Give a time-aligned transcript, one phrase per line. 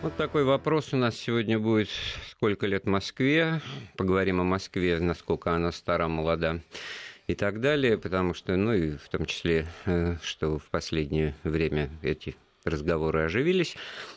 [0.00, 1.88] Вот такой вопрос у нас сегодня будет.
[2.30, 3.60] Сколько лет Москве?
[3.96, 6.60] Поговорим о Москве, насколько она стара, молода
[7.26, 11.90] и так далее, потому что, ну и в том числе, э, что в последнее время
[12.02, 12.36] эти
[12.68, 13.76] разговоры оживились.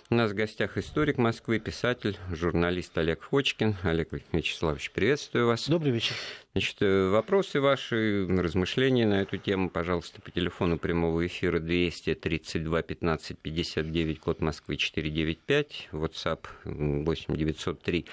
[0.10, 3.78] У нас в гостях историк Москвы, писатель, журналист Олег Хочкин.
[3.84, 5.68] Олег Вячеславович, приветствую вас.
[5.70, 6.16] Добрый вечер.
[6.54, 13.38] Значит, э, вопросы ваши, размышления на эту тему, пожалуйста, по телефону прямого эфира 232 15
[13.38, 18.06] 59, код Москвы 495, WhatsApp 8 903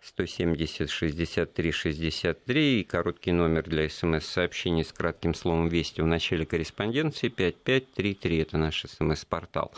[0.00, 7.28] 170 63 63 и короткий номер для смс-сообщений с кратким словом «Вести» в начале корреспонденции
[7.28, 8.38] 5533.
[8.38, 9.72] Это наш смс-портал.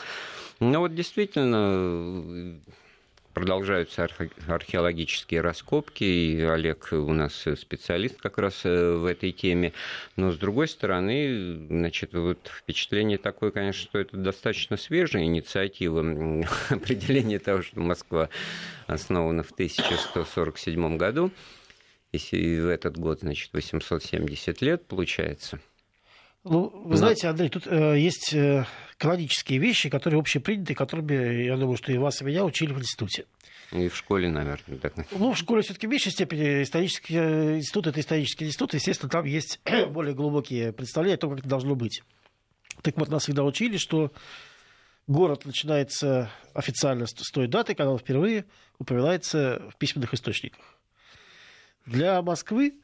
[0.61, 2.61] Ну вот действительно
[3.41, 4.07] продолжаются
[4.49, 9.73] археологические раскопки, и Олег у нас специалист как раз э, в этой теме.
[10.17, 16.01] Но, с другой стороны, значит, вот впечатление такое, конечно, что это достаточно свежая инициатива
[16.69, 18.29] определения того, что Москва
[18.87, 21.31] основана в 1147 году.
[22.13, 25.61] Если в этот год, значит, 870 лет получается–
[26.45, 28.65] ну, вы знаете, Андрей, тут э, есть э,
[28.97, 33.27] канонические вещи, которые общеприняты, которыми, я думаю, что и вас, и меня учили в институте.
[33.73, 34.79] И в школе, наверное.
[34.79, 34.95] Так.
[35.13, 38.75] Ну, в школе все-таки в меньшей степени исторический э, институт это исторический институт.
[38.75, 42.03] Естественно, там есть более глубокие представления о том, как это должно быть.
[42.83, 44.11] Так вот, нас всегда учили, что
[45.07, 48.47] город начинается официально с той даты, когда он впервые
[48.79, 50.65] упоминается в письменных источниках.
[51.87, 52.75] Для Москвы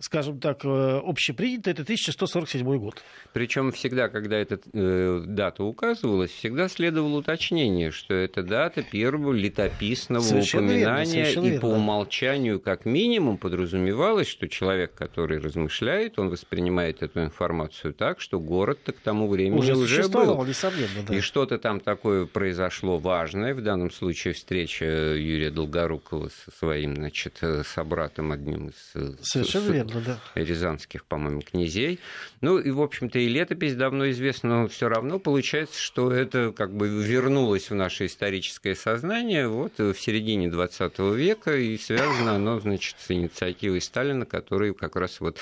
[0.00, 3.02] скажем так, э, общепринято, это 1147 год.
[3.32, 10.22] Причем всегда, когда эта э, дата указывалась, всегда следовало уточнение, что это дата первого летописного
[10.22, 11.60] совершенно упоминания, верно, и верно.
[11.60, 18.38] по умолчанию, как минимум, подразумевалось, что человек, который размышляет, он воспринимает эту информацию так, что
[18.38, 20.44] город-то к тому времени уже, уже был.
[20.44, 21.14] Несомненно, да.
[21.14, 27.38] И что-то там такое произошло важное, в данном случае встреча Юрия Долгорукова со своим, значит,
[27.40, 28.94] э, собратом одним из...
[29.22, 30.40] Совершенно верно верно, да.
[30.40, 32.00] рязанских, по-моему, князей.
[32.40, 36.74] Ну и, в общем-то, и летопись давно известна, но все равно получается, что это как
[36.74, 42.96] бы вернулось в наше историческое сознание вот в середине 20 века, и связано оно, значит,
[42.98, 45.38] с инициативой Сталина, который как раз вот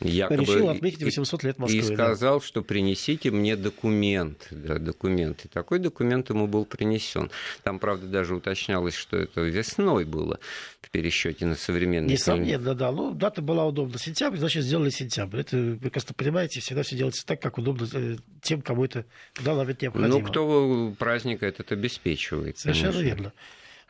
[0.00, 0.42] якобы...
[0.42, 1.78] Решил отметить 800 лет Москвы.
[1.78, 2.46] И сказал, да.
[2.46, 4.48] что принесите мне документ.
[4.50, 5.44] Да, документ.
[5.44, 7.30] И такой документ ему был принесен.
[7.62, 10.38] Там, правда, даже уточнялось, что это весной было
[10.82, 12.90] в пересчете на современный Несомненно, да.
[12.90, 15.40] Ну, дата была удобна сентябрь, значит, сделали сентябрь.
[15.40, 19.06] Это, вы просто понимаете, всегда все делается так, как удобно э, тем, кому это
[19.44, 20.08] да, наверное, необходимо.
[20.08, 22.58] Ну, кто праздник этот обеспечивает.
[22.58, 23.08] Совершенно конечно.
[23.08, 23.32] верно.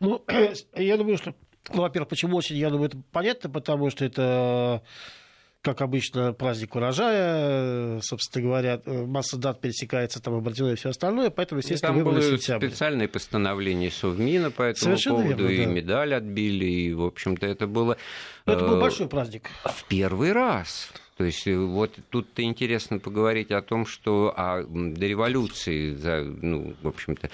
[0.01, 0.25] Ну,
[0.77, 1.35] я думаю, что,
[1.73, 4.83] ну, во-первых, почему осень, я думаю, это понятно, потому что это
[5.63, 11.95] как обычно, праздник урожая, собственно говоря, масса дат пересекается, там, и все остальное, поэтому, естественно,
[11.95, 12.67] там выбрали сентябрь.
[12.69, 15.73] специальные постановления Совмина по этому Совершенно поводу, верно, и да.
[15.73, 17.97] медаль отбили, и, в общем-то, это было...
[18.45, 19.51] Но это был э, большой праздник.
[19.65, 20.91] В первый раз.
[21.17, 26.75] То есть э, вот тут-то интересно поговорить о том, что а, до революции, за, ну,
[26.83, 27.31] в общем-то,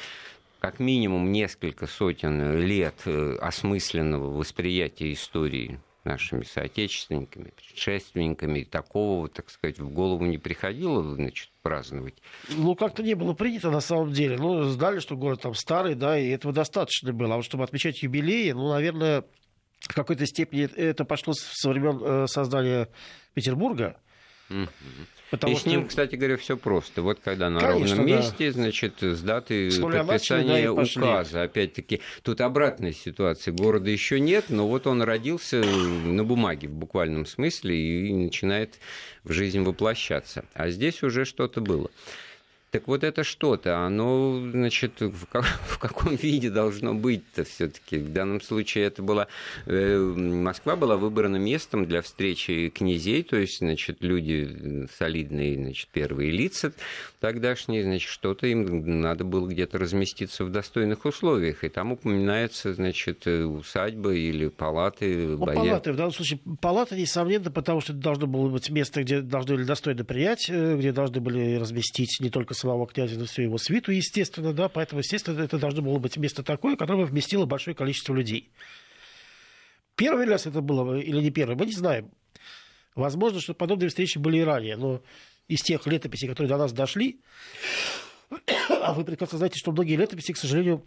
[0.61, 9.51] как минимум несколько сотен лет э, осмысленного восприятия истории нашими соотечественниками, предшественниками, и такого, так
[9.51, 12.15] сказать, в голову не приходило, значит, праздновать.
[12.49, 14.37] Ну, как-то не было принято на самом деле.
[14.39, 17.35] Ну, знали, что город там старый, да, и этого достаточно было.
[17.35, 19.25] А вот чтобы отмечать юбилеи, ну, наверное,
[19.81, 22.89] в какой-то степени это пошло со времен э, создания
[23.35, 24.01] Петербурга.
[25.31, 25.65] Потому и что...
[25.65, 27.03] с ним, кстати говоря, все просто.
[27.03, 28.17] Вот когда на Конечно, ровном да.
[28.17, 31.43] месте, значит, с даты подписания да, указа.
[31.43, 33.53] Опять-таки, тут обратная ситуация.
[33.53, 38.79] Города еще нет, но вот он родился на бумаге в буквальном смысле и начинает
[39.25, 40.45] в жизнь воплощаться.
[40.55, 41.91] А здесь уже что-то было.
[42.71, 47.97] Так вот это что-то, оно, значит, в, как, в каком виде должно быть-то все-таки?
[47.97, 49.27] В данном случае это была...
[49.67, 56.31] Э, Москва была выбрана местом для встречи князей, то есть, значит, люди солидные, значит, первые
[56.31, 56.73] лица
[57.21, 61.65] тогдашние, значит, что-то им надо было где-то разместиться в достойных условиях.
[61.65, 65.27] И там упоминается, значит, усадьба или палаты.
[65.27, 69.21] Ну, палаты, в данном случае палаты, несомненно, потому что это должно было быть место, где
[69.21, 73.43] должны были достойно принять, э, где должны были разместить не только самого князя, но всю
[73.43, 77.75] его свиту, естественно, да, поэтому, естественно, это должно было быть место такое, которое вместило большое
[77.75, 78.51] количество людей.
[79.97, 82.11] Первый раз это было или не первый, мы не знаем.
[82.95, 85.03] Возможно, что подобные встречи были и ранее, но
[85.49, 87.21] из тех летописей, которые до нас дошли,
[88.69, 90.85] а вы прекрасно знаете, что многие летописи, к сожалению,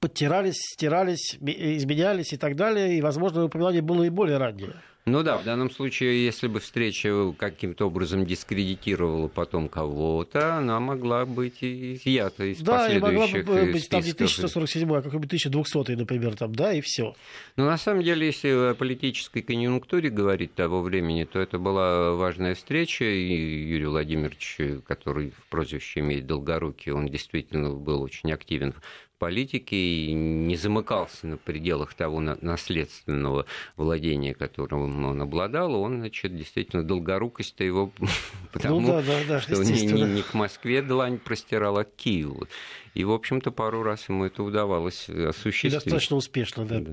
[0.00, 2.98] подтирались, стирались, изменялись и так далее.
[2.98, 4.82] И, возможно, упоминание было и более раннее.
[5.08, 11.24] Ну да, в данном случае, если бы встреча каким-то образом дискредитировала потом кого-то, она могла
[11.24, 15.92] быть изъята из да, последующих Да, могла бы быть там не 1147, а какой-нибудь 1200,
[15.92, 17.14] например, там, да, и все.
[17.54, 22.56] Но на самом деле, если о политической конъюнктуре говорить того времени, то это была важная
[22.56, 24.58] встреча, и Юрий Владимирович,
[24.88, 28.74] который в прозвище имеет Долгорукий, он действительно был очень активен
[29.18, 33.46] политике и не замыкался на пределах того наследственного
[33.76, 37.92] владения, которым он обладал, он, значит, действительно долгорукость-то его
[38.52, 41.94] потому, ну, да, да, да, что не, не, не к Москве длань простирала, а к
[41.96, 42.46] Киеву.
[42.94, 45.72] И, в общем-то, пару раз ему это удавалось осуществить.
[45.72, 46.80] Достаточно успешно, да.
[46.80, 46.92] да.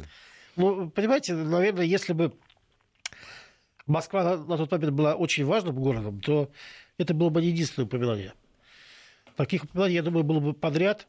[0.56, 2.34] Ну, понимаете, наверное, если бы
[3.86, 6.50] Москва на, на тот момент была очень важным городом, то
[6.98, 8.34] это было бы не единственное упоминание.
[9.36, 11.08] Таких упоминаний, я думаю, было бы подряд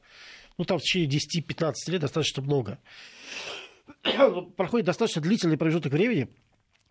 [0.58, 2.78] ну, там в течение 10-15 лет достаточно много.
[4.56, 6.28] Проходит достаточно длительный промежуток времени,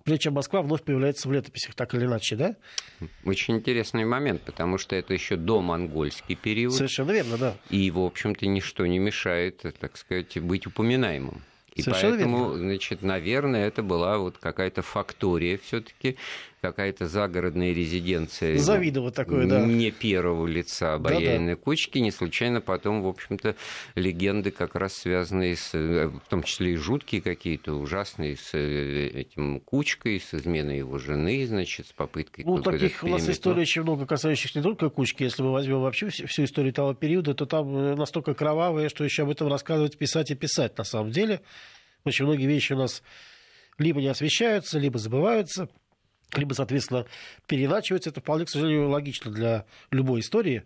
[0.04, 2.56] прежде чем Москва вновь появляется в летописях, так или иначе, да?
[3.26, 6.74] Очень интересный момент, потому что это еще до монгольский период.
[6.74, 7.56] Совершенно верно, да.
[7.70, 11.42] И, в общем-то, ничто не мешает, так сказать, быть упоминаемым.
[11.76, 12.58] И Совершенно поэтому, верно.
[12.58, 16.18] значит, наверное, это была вот какая-то фактория все-таки,
[16.64, 18.58] какая-то загородная резиденция.
[18.58, 19.66] Завидово такое, да.
[19.66, 21.62] Не первого лица обаянной да, да.
[21.62, 21.98] кучки.
[21.98, 23.58] Не случайно потом, в общем-то,
[23.96, 29.10] легенды как раз связанные с, э, в том числе и жуткие какие-то, ужасные, с э,
[29.10, 32.46] этим кучкой, с изменой его жены, значит, с попыткой...
[32.46, 35.24] Ну, таких у нас историй очень много, касающихся не только кучки.
[35.24, 39.24] Если мы возьмем вообще всю историю того периода, то там э, настолько кровавые, что еще
[39.24, 41.42] об этом рассказывать, писать и писать на самом деле.
[42.06, 43.04] Очень многие вещи у нас
[43.78, 45.68] либо не освещаются, либо забываются,
[46.38, 47.06] либо, соответственно,
[47.48, 48.10] переначиваются.
[48.10, 50.64] Это вполне, к сожалению, логично для любой истории,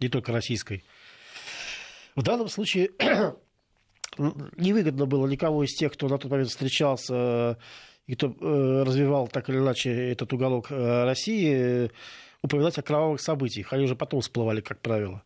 [0.00, 0.84] не только российской.
[2.14, 2.90] В данном случае
[4.18, 7.58] невыгодно было никого из тех, кто на тот момент встречался
[8.06, 11.90] и кто э, развивал так или иначе этот уголок э, России,
[12.42, 13.72] упоминать о кровавых событиях.
[13.72, 15.22] Они уже потом всплывали, как правило.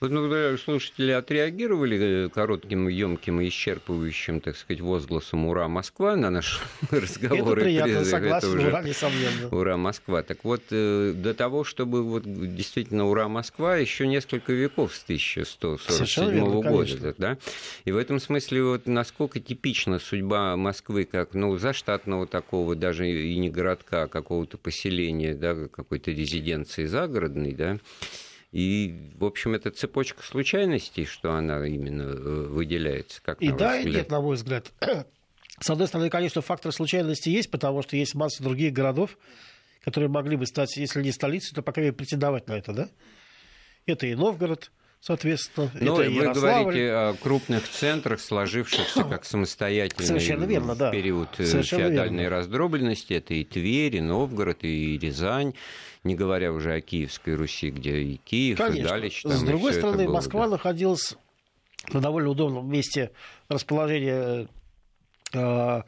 [0.00, 6.30] Вот ну, слушатели отреагировали э, коротким, емким и исчерпывающим, так сказать, возгласом «Ура, Москва» на
[6.30, 6.60] наш
[6.92, 7.58] разговор.
[7.58, 9.48] Это приятно, согласен, это уже «Ура, несомненно».
[9.50, 10.22] «Ура, Москва».
[10.22, 16.30] Так вот, э, до того, чтобы вот действительно «Ура, Москва», еще несколько веков с 1147
[16.30, 17.14] верно, года.
[17.18, 17.38] Да?
[17.84, 23.36] И в этом смысле, вот насколько типична судьба Москвы, как ну, заштатного такого, даже и
[23.36, 27.78] не городка, а какого-то поселения, да, какой-то резиденции загородной, да,
[28.50, 33.20] и, в общем, это цепочка случайностей, что она именно э, выделяется.
[33.22, 34.72] Как и да, и нет, на мой взгляд.
[35.60, 39.18] С одной стороны, конечно, фактор случайности есть, потому что есть масса других городов,
[39.84, 42.88] которые могли бы стать, если не столицей, то, по крайней мере, претендовать на это, да?
[43.86, 45.70] Это и Новгород, соответственно.
[45.74, 51.84] Но это вы говорите о крупных центрах, сложившихся как самостоятельные верно, в период э, Совершенно
[51.84, 52.36] феодальной верно.
[52.36, 53.14] раздробленности.
[53.14, 55.54] Это и Тверь, и Новгород, и Рязань
[56.04, 58.80] не говоря уже о Киевской Руси, где и Киев, Конечно.
[58.80, 59.22] и Галич.
[59.22, 60.52] Там, С другой стороны, было, Москва да.
[60.52, 61.16] находилась
[61.92, 63.10] на довольно удобном месте
[63.48, 64.48] расположения
[65.32, 65.82] э,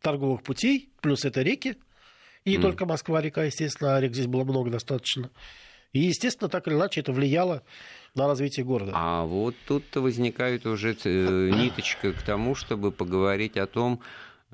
[0.00, 1.76] торговых путей, плюс это реки.
[2.44, 2.62] И не mm.
[2.62, 5.30] только Москва-река, естественно, а рек здесь было много достаточно.
[5.92, 7.62] И, естественно, так или иначе это влияло
[8.14, 8.92] на развитие города.
[8.94, 14.00] А вот тут возникает уже э, ниточка к тому, чтобы поговорить о том,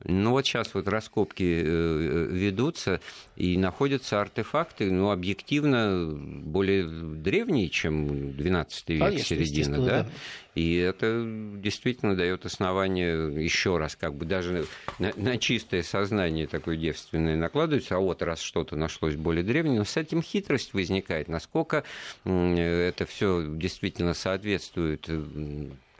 [0.04, 3.00] ну вот сейчас вот раскопки э, ведутся
[3.34, 10.02] и находятся артефакты, ну объективно более древние, чем 12 век, Конечно, середина, да?
[10.02, 10.08] да?
[10.54, 11.24] И это
[11.56, 14.66] действительно дает основание еще раз, как бы даже
[14.98, 19.84] на, на чистое сознание такое девственное накладывается, а вот раз что-то нашлось более древнее, но
[19.84, 21.84] с этим хитрость возникает, насколько
[22.24, 25.08] это все действительно соответствует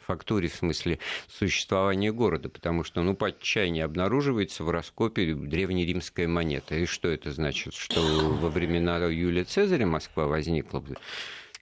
[0.07, 0.99] фактуре, в смысле
[1.29, 6.77] существования города, потому что, ну, по отчаянию обнаруживается в раскопе древнеримская монета.
[6.77, 7.75] И что это значит?
[7.75, 10.83] Что во времена Юлия Цезаря Москва возникла?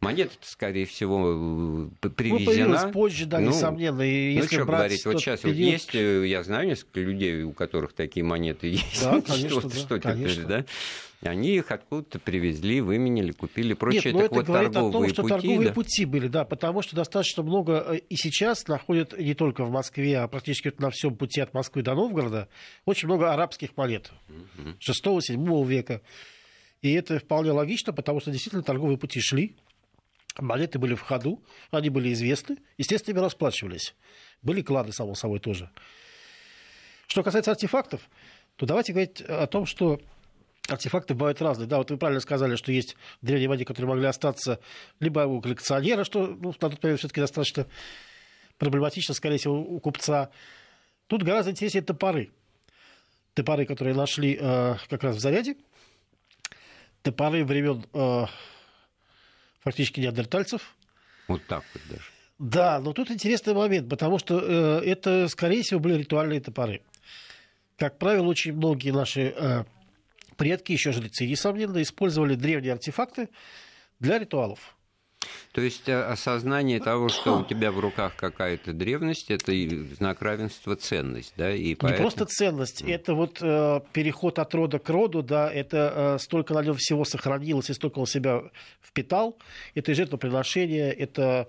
[0.05, 2.87] Монета, скорее всего, привезена.
[2.87, 4.03] Ну, позже, да, ну, несомненно.
[4.03, 5.59] И ну, если что говорить, вот сейчас период...
[5.59, 9.03] вот есть, э, я знаю несколько людей, у которых такие монеты есть.
[9.03, 10.35] Да, конечно, что, да, что конечно.
[10.35, 10.65] теперь, да?
[11.23, 14.13] Они их откуда-то привезли, выменили, купили, прочее.
[14.13, 15.75] Нет, но так это вот говорит о том, что пути, торговые да?
[15.75, 20.19] пути были, да, потому что достаточно много э, и сейчас находят не только в Москве,
[20.19, 22.49] а практически на всем пути от Москвы до Новгорода
[22.85, 24.11] очень много арабских монет
[24.87, 26.03] 6-7 века.
[26.83, 29.57] И это вполне логично, потому что действительно торговые пути шли,
[30.39, 33.95] монеты были в ходу, они были известны, естественно, ими расплачивались.
[34.43, 35.71] Были клады, само собой, тоже.
[37.07, 38.09] Что касается артефактов,
[38.57, 40.01] то давайте говорить о том, что
[40.69, 41.67] артефакты бывают разные.
[41.67, 44.61] Да, вот вы правильно сказали, что есть древние монеты, которые могли остаться
[45.01, 47.67] либо у коллекционера, что ну, на тот момент все-таки достаточно
[48.59, 50.31] проблематично, скорее всего, у купца.
[51.07, 52.31] Тут гораздо интереснее топоры.
[53.35, 55.57] Топоры, которые нашли э, как раз в заряде.
[57.03, 58.27] Топоры времен э,
[59.65, 60.77] фактически неандертальцев.
[61.27, 62.05] Вот так вот даже.
[62.39, 66.83] Да, но тут интересный момент, потому что э, это, скорее всего, были ритуальные топоры.
[67.79, 69.65] Как правило, очень многие наши э,
[70.37, 73.29] предки, еще жрецы, несомненно, использовали древние артефакты
[74.01, 74.74] для ритуалов.
[75.55, 79.53] То есть э, осознание того, что у тебя в руках какая-то древность, это
[79.95, 81.55] знак равенства ценность, да?
[81.55, 81.93] И поэтому...
[81.93, 82.93] Не просто ценность, mm.
[82.93, 87.05] это вот э, переход от рода к роду, да, это э, столько на нем всего
[87.05, 88.43] сохранилось, и столько он себя
[88.83, 89.39] впитал,
[89.77, 91.47] это и жертвоприношение, это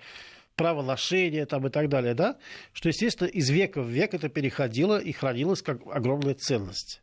[0.55, 2.37] право ношения там, и так далее, да,
[2.73, 7.01] что, естественно, из века в век это переходило и хранилось как огромная ценность.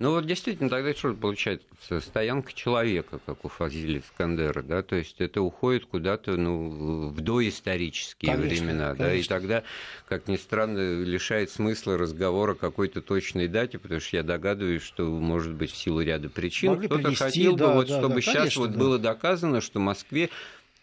[0.00, 1.66] Ну вот действительно, тогда что получается?
[2.00, 8.32] Стоянка человека, как у Фазили Искандера, да, то есть это уходит куда-то ну, в доисторические
[8.32, 9.04] конечно, времена, конечно.
[9.04, 9.62] да, и тогда,
[10.08, 15.06] как ни странно, лишает смысла разговора о какой-то точной дате, потому что я догадываюсь, что,
[15.06, 18.36] может быть, в силу ряда причин кто-то хотел да, бы, вот, да, чтобы да, сейчас
[18.36, 18.78] конечно, вот да.
[18.78, 20.30] было доказано, что Москве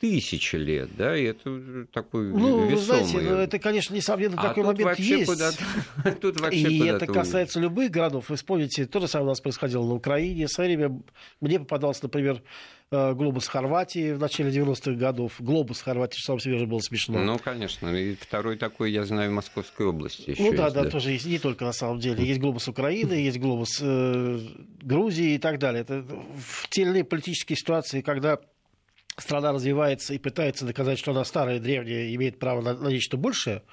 [0.02, 3.04] тысячи лет, да, и это такой ну, весомый.
[3.06, 5.32] знаете, ну, это, конечно, несомненно, а такой момент есть.
[6.22, 7.72] тут вообще и это касается уйдет.
[7.72, 8.30] любых городов.
[8.30, 10.48] Вы вспомните, то же самое у нас происходило на Украине.
[10.48, 11.02] В свое время
[11.40, 12.42] мне попадался, например,
[12.90, 15.36] э, глобус Хорватии в начале 90-х годов.
[15.38, 17.20] Глобус Хорватии, что сам себе же было смешно.
[17.20, 17.88] Ну, конечно.
[17.90, 21.28] И второй такой, я знаю, в Московской области Ну да, есть, да, да, тоже есть.
[21.28, 22.26] Не только на самом деле.
[22.26, 24.40] Есть глобус Украины, есть глобус э,
[24.82, 25.82] Грузии и так далее.
[25.84, 28.40] Это в те или иные политические ситуации, когда
[29.22, 33.64] страна развивается и пытается доказать, что она старая, древняя, имеет право на, на нечто большее,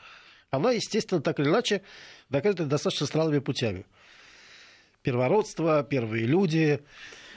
[0.51, 1.83] она, естественно, так или иначе
[2.31, 3.85] доказывает достаточно странными путями.
[5.03, 6.81] Первородство, первые люди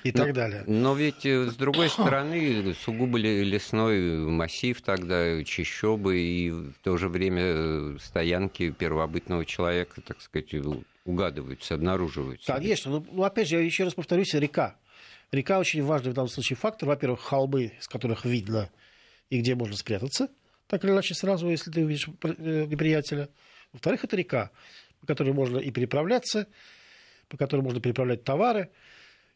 [0.04, 0.64] и но, так далее.
[0.66, 7.08] Но ведь, э, с другой стороны, сугубо лесной массив тогда, чищобы и в то же
[7.10, 10.54] время э, стоянки первобытного человека, так сказать,
[11.06, 12.54] угадываются, обнаруживаются.
[12.54, 12.92] Конечно.
[12.92, 14.76] Ну, ну опять же, я еще раз повторюсь, река.
[15.32, 16.90] Река очень важный в данном случае фактор.
[16.90, 18.70] Во-первых, холмы, с которых видно
[19.30, 20.28] и где можно спрятаться,
[20.68, 23.30] так или иначе сразу, если ты увидишь э, неприятеля.
[23.72, 24.52] Во-вторых, это река,
[25.00, 26.48] по которой можно и переправляться,
[27.30, 28.70] по которой можно переправлять товары.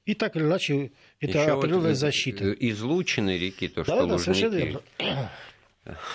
[0.05, 2.51] И так или иначе, это Еще определенная вот защита.
[2.51, 4.81] Излучины реки, то, да, что да, совершенно верно.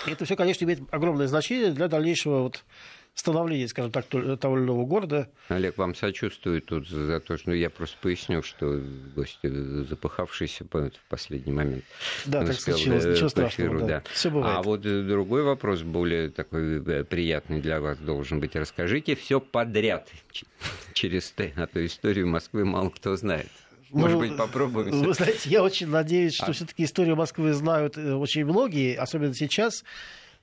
[0.05, 2.63] Это все, конечно, имеет огромное значение для дальнейшего вот
[3.13, 5.29] становления, скажем так, того или иного города.
[5.49, 8.81] Олег, вам сочувствую тут за то, что ну, я просто поясню, что
[9.15, 9.49] гость э,
[9.89, 11.83] запыхавшийся в последний момент.
[12.25, 13.85] Да, так случилось, ничего страшного, да.
[13.85, 14.03] да.
[14.11, 14.57] Все бывает.
[14.57, 18.55] А вот э, другой вопрос, более такой э, приятный для вас должен быть.
[18.55, 20.09] Расскажите все подряд
[20.93, 23.49] через Т, а то историю Москвы мало кто знает.
[23.91, 25.03] Может ну, быть, попробуем.
[25.03, 26.53] Вы знаете, я очень надеюсь, что а...
[26.53, 29.83] все-таки историю Москвы знают очень многие, особенно сейчас.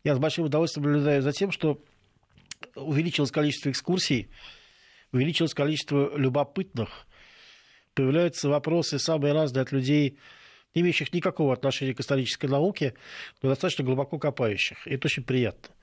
[0.04, 1.80] Я с большим удовольствием наблюдаю за тем, что
[2.80, 4.28] увеличилось количество экскурсий,
[5.12, 7.06] увеличилось количество любопытных,
[7.94, 10.18] появляются вопросы самые разные от людей,
[10.74, 12.94] не имеющих никакого отношения к исторической науке,
[13.42, 14.86] но достаточно глубоко копающих.
[14.86, 15.74] И это очень приятно.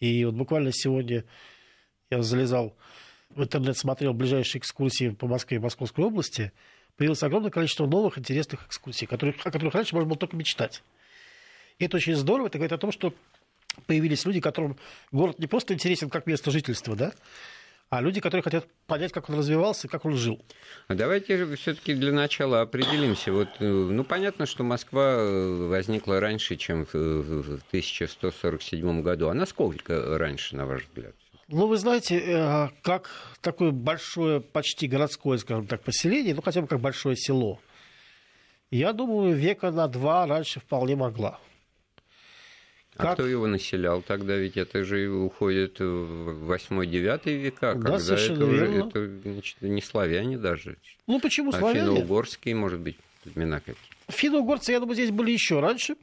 [0.00, 1.24] И вот буквально сегодня
[2.10, 2.76] я залезал
[3.30, 6.52] в интернет, смотрел ближайшие экскурсии по Москве и Московской области,
[6.96, 10.82] появилось огромное количество новых интересных экскурсий, о которых раньше можно было только мечтать.
[11.78, 12.46] И это очень здорово.
[12.46, 13.14] Это говорит о том, что
[13.86, 14.76] появились люди, которым
[15.12, 17.12] город не просто интересен как место жительства, да,
[17.88, 20.40] а люди, которые хотят понять, как он развивался, как он жил.
[20.88, 23.32] А давайте все-таки для начала определимся.
[23.32, 29.28] Вот, э, ну, понятно, что Москва э, возникла раньше, чем в 1147 году.
[29.28, 31.14] А насколько раньше, на ваш взгляд?
[31.48, 33.08] Ну, вы знаете, э, как
[33.40, 37.60] такое большое, почти городское, скажем так, поселение, ну, хотя бы как большое село,
[38.72, 41.38] я думаю, века на два раньше вполне могла.
[42.98, 44.36] А кто его населял тогда?
[44.36, 50.38] Ведь это же уходит в 8-9 века, да, когда это, уже, это значит, не славяне
[50.38, 50.76] даже.
[51.06, 51.86] Ну почему а славяне?
[51.86, 53.76] финно-угорские, может быть, племена какие?
[54.08, 55.96] Финно-угорцы, я думаю, здесь были еще раньше,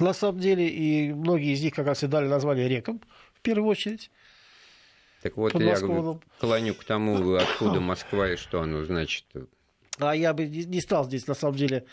[0.00, 3.00] на самом деле, и многие из них как раз и дали название рекам,
[3.34, 4.10] в первую очередь.
[5.22, 5.76] Так вот, я
[6.38, 9.24] клоню к тому, откуда Москва и что оно значит.
[9.98, 11.84] А я бы не стал здесь, на самом деле,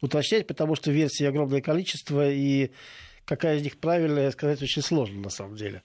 [0.00, 2.70] уточнять, потому что версий огромное количество, и
[3.30, 5.84] какая из них правильная, сказать очень сложно на самом деле.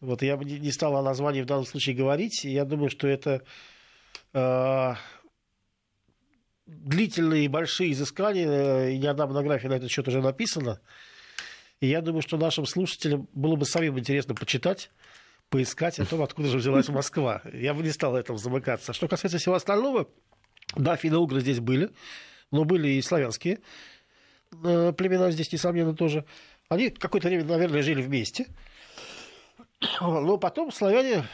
[0.00, 2.44] Вот я бы не стал о названии в данном случае говорить.
[2.44, 3.42] Я думаю, что это
[4.32, 4.94] э,
[6.66, 10.80] длительные и большие изыскания, и ни одна монография на этот счет уже написана.
[11.80, 14.92] И я думаю, что нашим слушателям было бы самим интересно почитать,
[15.48, 17.42] поискать о том, откуда же взялась Москва.
[17.52, 18.92] Я бы не стал этому замыкаться.
[18.92, 20.08] Что касается всего остального,
[20.76, 21.90] да, финно-угры здесь были,
[22.52, 23.58] но были и славянские
[24.52, 26.24] племена здесь, несомненно, тоже
[26.68, 28.46] Они какое-то время, наверное, жили вместе.
[30.00, 31.24] Но потом славяне,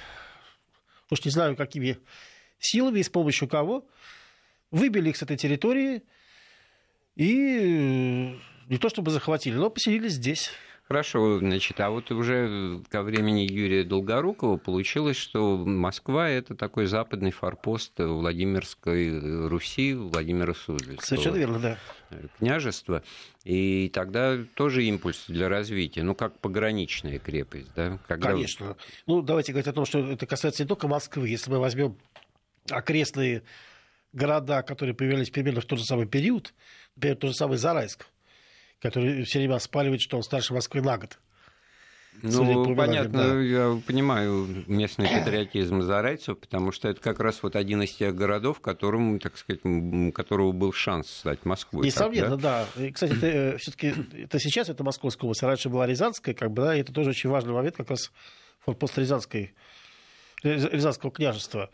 [1.10, 1.98] уж не знаю, какими
[2.58, 3.86] силами и с помощью кого,
[4.70, 6.02] выбили их с этой территории
[7.16, 10.50] и не то чтобы захватили, но поселились здесь.
[10.88, 17.30] Хорошо, значит, а вот уже ко времени Юрия Долгорукова получилось, что Москва– это такой западный
[17.30, 21.04] форпост Владимирской Руси, Владимира Суздальского.
[21.04, 21.78] Совершенно верно, да.
[22.38, 23.02] Княжества.
[23.44, 27.98] И тогда тоже импульс для развития, ну, как пограничная крепость, да?
[28.08, 28.30] Когда...
[28.30, 28.74] Конечно.
[29.06, 31.28] Ну, давайте говорить о том, что это касается не только Москвы.
[31.28, 31.98] Если мы возьмем
[32.70, 33.42] окрестные
[34.14, 36.54] города, которые появились примерно в тот же самый период,
[36.96, 38.06] например, тот же самый Зарайск–
[38.80, 41.18] который все время оспаривает, что он старше Москвы на год.
[42.22, 43.40] Ну, понятно, да.
[43.40, 48.60] я понимаю местный патриотизм зарайцев, потому что это как раз вот один из тех городов,
[48.60, 49.60] которому, так сказать,
[50.14, 51.86] которого был шанс стать Москвой.
[51.86, 52.66] Несомненно, так, да?
[52.76, 52.84] да.
[52.84, 53.94] И, кстати, это, э, все-таки
[54.24, 57.10] это сейчас это Московская область, а раньше была Рязанская, как бы, да, и это тоже
[57.10, 58.10] очень важный момент, как раз
[58.64, 59.54] форпост Рязанской,
[60.42, 61.70] Рязанского княжества.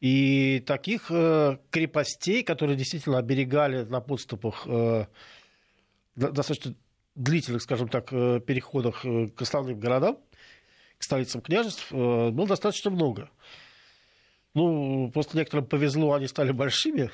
[0.00, 5.06] И таких э, крепостей, которые действительно оберегали на подступах э,
[6.14, 6.74] достаточно
[7.14, 10.18] длительных, скажем так, э, переходах э, к основным городам,
[10.98, 13.30] к столицам княжеств, э, было достаточно много.
[14.54, 17.10] Ну, просто некоторым повезло, они стали большими,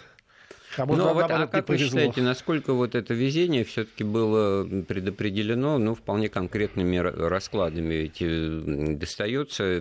[0.78, 5.78] а, может, ну, вот, а как вы считаете, насколько вот это везение все-таки было предопределено,
[5.78, 8.10] ну, вполне конкретными раскладами?
[8.18, 9.80] Ведь достается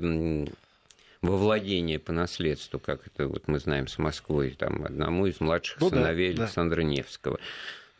[1.21, 5.81] во владение по наследству, как это вот мы знаем с Москвой, там одному из младших
[5.81, 6.83] ну, сыновей да, Александра да.
[6.83, 7.39] Невского.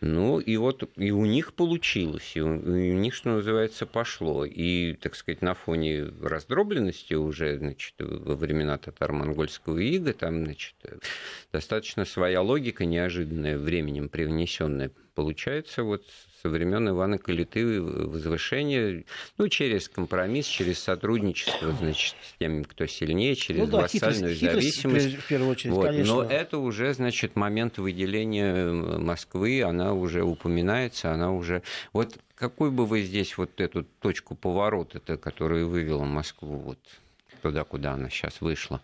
[0.01, 4.45] Ну, и вот и у них получилось, и у, и у них, что называется, пошло.
[4.45, 10.75] И, так сказать, на фоне раздробленности уже, значит, во времена татаро-монгольского ига, там, значит,
[11.53, 16.03] достаточно своя логика, неожиданная, временем привнесенная, получается вот
[16.45, 19.03] со времен Ивана Калиты возвышение,
[19.39, 24.53] ну, через компромисс, через сотрудничество, значит, с тем, кто сильнее, через ну, да, вассальную хитрость,
[24.53, 25.05] зависимость.
[25.05, 25.87] Хитрость, в первую очередь, вот.
[25.87, 26.13] конечно.
[26.13, 31.63] Но это уже, значит, момент выделения Москвы, она уже упоминается, она уже...
[31.93, 36.79] Вот какой бы вы здесь вот эту точку поворота-то, которая вывела Москву вот
[37.41, 38.81] туда, куда она сейчас вышла?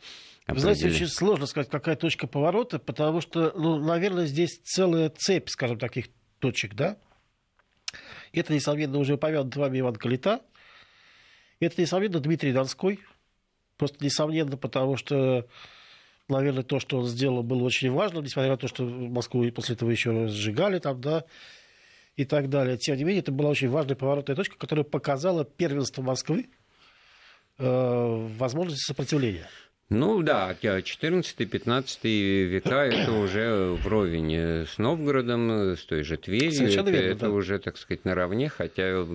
[0.48, 5.48] Вы знаете, очень сложно сказать, какая точка поворота, потому что, ну, наверное, здесь целая цепь,
[5.50, 6.08] скажем, таких
[6.40, 6.98] точек, да?
[8.34, 10.42] Это, несомненно, уже упомянут вами Иван Калита.
[11.60, 13.00] Это, несомненно, Дмитрий Донской.
[13.78, 15.48] Просто несомненно, потому что,
[16.28, 19.90] наверное, то, что он сделал, было очень важно, несмотря на то, что Москву после этого
[19.90, 21.26] еще сжигали там, да,
[22.16, 22.78] и так далее.
[22.78, 26.50] Тем не менее, это была очень важная поворотная точка, которая показала первенство Москвы
[27.58, 29.48] э, возможности сопротивления.
[29.94, 36.54] Ну да, 14-15 века это уже вровень с Новгородом, с той же Тверью.
[36.54, 37.32] Совершенно это, верно, это да.
[37.32, 39.06] уже, так сказать, наравне, хотя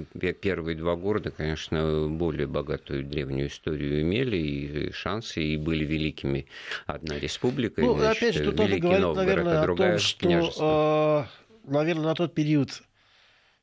[0.43, 6.45] первые два города, конечно, более богатую древнюю историю имели, и шансы, и были великими.
[6.85, 9.99] Одна республика, ну, значит, опять же, тут Великий надо говорить, Новгород, наверное, а другая о
[9.99, 11.27] том, что,
[11.65, 12.83] э, наверное, на тот период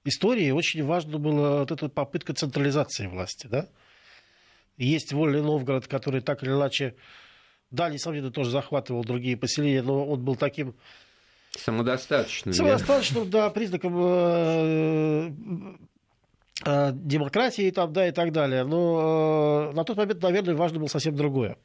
[0.03, 3.67] истории очень важно было вот эта попытка централизации власти, да?
[4.77, 6.95] Есть Вольный Новгород, который так или иначе,
[7.71, 10.75] да, несомненно, тоже захватывал другие поселения, но он был таким...
[11.57, 12.53] Самодостаточным.
[12.53, 15.31] Самодостаточным, да, признаком э,
[16.65, 18.63] э, демократии там, да, и так далее.
[18.63, 21.57] Но э, на тот момент, наверное, важно было совсем другое.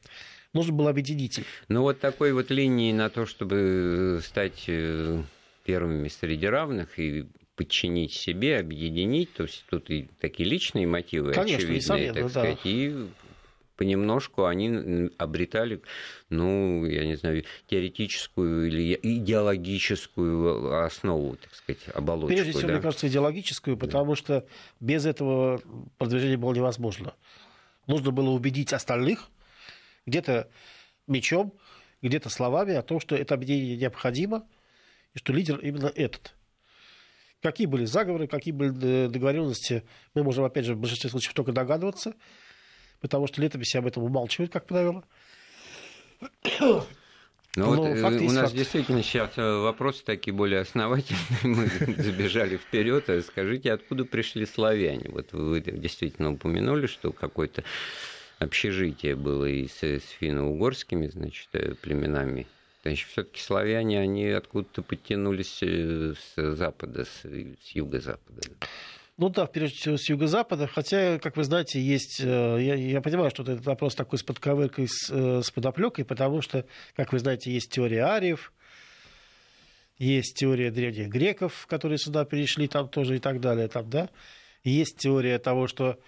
[0.53, 1.45] Нужно было объединить их.
[1.67, 4.69] Ну, вот такой вот линии на то, чтобы стать
[5.63, 7.27] первыми среди равных и
[7.59, 12.69] подчинить себе, объединить, то есть тут и такие личные мотивы Конечно, очевидные, так сказать, да.
[12.69, 13.07] и
[13.75, 15.81] понемножку они обретали,
[16.29, 22.29] ну, я не знаю, теоретическую или идеологическую основу, так сказать, оболочку.
[22.29, 22.73] Прежде всего, да?
[22.75, 24.15] мне кажется, идеологическую, потому да.
[24.15, 24.47] что
[24.79, 25.61] без этого
[25.97, 27.13] продвижение было невозможно.
[27.87, 29.27] Нужно было убедить остальных,
[30.05, 30.47] где-то
[31.07, 31.51] мечом,
[32.01, 34.47] где-то словами о том, что это объединение необходимо,
[35.13, 36.35] и что лидер именно этот–
[37.41, 42.13] Какие были заговоры, какие были договоренности, мы можем, опять же, в большинстве случаев только догадываться,
[42.99, 45.03] потому что летописи об этом умалчивают, как правило.
[47.55, 48.53] Ну вот э, у нас факт.
[48.53, 51.23] действительно сейчас э, вопросы такие более основательные.
[51.43, 53.09] Мы забежали вперед.
[53.09, 55.09] А скажите, откуда пришли славяне?
[55.09, 57.63] Вот вы действительно упомянули, что какое-то
[58.37, 62.47] общежитие было и с, с финно-угорскими, значит, э, племенами
[62.81, 68.41] Значит, все-таки славяне, они откуда-то подтянулись э, с запада, с, с юго-запада.
[69.17, 72.21] Ну да, прежде всего с юго-запада, хотя, как вы знаете, есть...
[72.21, 76.41] Э, я, я понимаю, что этот вопрос такой с подковыркой, с, э, с подоплекой, потому
[76.41, 76.65] что,
[76.95, 78.53] как вы знаете, есть теория ариев,
[79.97, 84.09] есть теория древних греков, которые сюда перешли, там тоже и так далее, там, да.
[84.63, 85.99] Есть теория того, что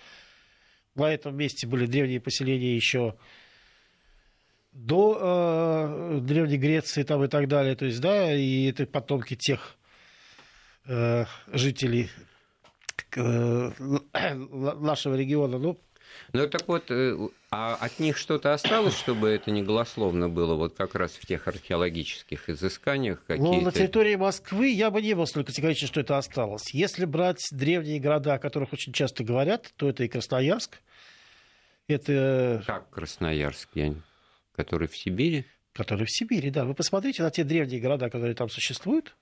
[0.96, 3.18] на этом месте были древние поселения еще
[4.72, 7.76] до э, Древней Греции там и так далее.
[7.76, 9.76] То есть, да, и это потомки тех
[10.86, 12.10] э, жителей
[13.16, 13.72] э,
[14.14, 15.58] нашего региона.
[15.58, 15.80] Ну,
[16.34, 17.18] ну так вот, э,
[17.52, 21.48] а от них что-то осталось, чтобы это не голословно было, вот как раз в тех
[21.48, 23.22] археологических изысканиях?
[23.28, 26.74] Ну, на территории Москвы я бы не был столь категоричен, что это осталось.
[26.74, 30.80] Если брать древние города, о которых очень часто говорят, то это и Красноярск.
[31.90, 32.64] Это...
[32.66, 33.68] Как Красноярск?
[33.74, 33.94] Я
[34.64, 35.46] Который в Сибири?
[35.74, 36.66] Который в Сибири, да.
[36.66, 39.16] Вы посмотрите на те древние города, которые там существуют.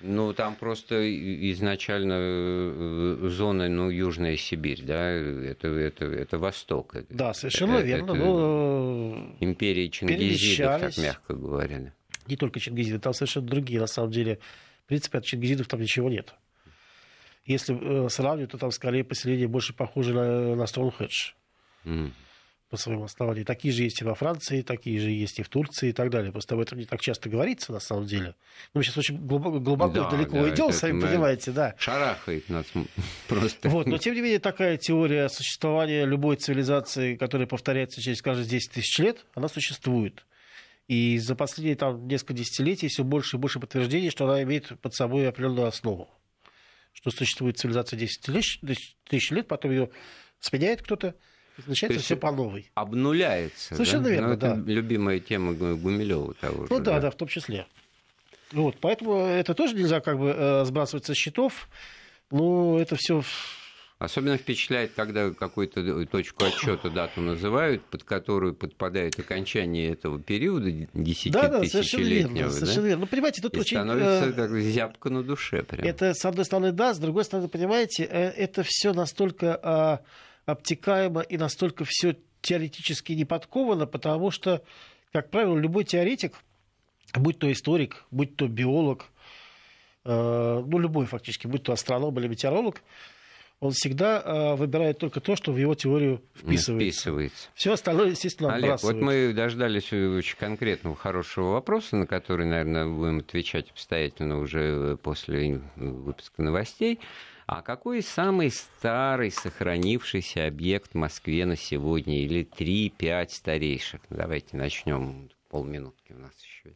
[0.00, 0.96] Ну, там просто
[1.52, 6.96] изначально э, зона, ну, Южная Сибирь, да, это, это, это Восток.
[7.10, 8.10] Да, совершенно это, верно.
[8.10, 9.36] Это но...
[9.38, 11.92] Империя Чингизидов, так мягко говоря.
[12.26, 14.40] Не только Чингизиды, там совершенно другие, на самом деле.
[14.84, 16.34] В принципе, от Чингизидов там ничего нет.
[17.46, 21.32] Если э, сравнивать, то там скорее поселение больше похоже на, на Стоунхедж.
[21.84, 22.10] Mm
[22.74, 23.44] по своему основанию.
[23.44, 26.32] Такие же есть и во Франции, такие же есть и в Турции и так далее.
[26.32, 28.34] Просто об этом не так часто говорится, на самом деле.
[28.74, 31.76] Мы сейчас очень глубоко, глубоко да, далеко да, идем, сами понимаете, да.
[31.78, 32.66] Шарахает нас
[33.28, 33.68] просто.
[33.68, 38.72] Вот, но тем не менее, такая теория существования любой цивилизации, которая повторяется через каждые 10
[38.72, 40.24] тысяч лет, она существует.
[40.88, 44.94] И за последние там, несколько десятилетий все больше и больше подтверждений, что она имеет под
[44.94, 46.10] собой определенную основу.
[46.92, 49.90] Что существует цивилизация 10 тысяч, 10 тысяч лет, потом ее
[50.40, 51.14] сменяет кто-то,
[51.66, 52.70] Начинается все по новой.
[52.74, 53.74] Обнуляется.
[53.74, 54.10] Совершенно да?
[54.10, 54.54] верно, ну, да.
[54.66, 57.66] любимая тема Гумилева того Ну же, да, да, в том числе.
[58.52, 61.68] Вот, поэтому это тоже нельзя как бы э, сбрасывать со счетов.
[62.30, 63.22] Ну, это все
[64.04, 72.48] Особенно впечатляет, когда какую-то точку отчета дату называют, под которую подпадает окончание этого периода десятитысячелетнего.
[72.48, 73.00] Да, да, совершенно верно.
[73.02, 73.76] Ну, понимаете, тут и очень...
[73.76, 75.62] становится как э, зябко на душе.
[75.62, 75.86] Прям.
[75.86, 80.00] Это, с одной стороны, да, с другой стороны, понимаете, э, это все настолько а,
[80.46, 84.62] обтекаемо и настолько все теоретически не подковано, потому что,
[85.12, 86.34] как правило, любой теоретик,
[87.14, 89.06] будь то историк, будь то биолог,
[90.04, 92.82] э, ну, любой фактически, будь то астроном или метеоролог,
[93.60, 96.74] он всегда э, выбирает только то, что в его теорию вписывается.
[96.74, 97.48] вписывается.
[97.54, 103.20] Все остальное, естественно, Олег, вот мы дождались очень конкретного хорошего вопроса, на который, наверное, будем
[103.20, 107.00] отвечать обстоятельно уже после выпуска новостей.
[107.46, 112.22] А какой самый старый сохранившийся объект в Москве на сегодня?
[112.22, 114.00] Или 3-5 старейших?
[114.08, 115.30] Давайте начнем.
[115.50, 116.74] Полминутки у нас еще.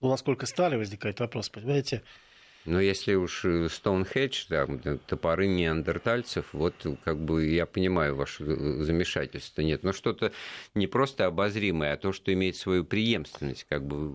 [0.00, 2.02] Ну, насколько старый, возникает вопрос, понимаете?
[2.66, 4.66] Но если уж Стоунхедж, да,
[5.06, 9.62] топоры неандертальцев, вот как бы я понимаю ваше замешательство.
[9.62, 10.32] Нет, но что-то
[10.74, 14.12] не просто обозримое, а то, что имеет свою преемственность, как бы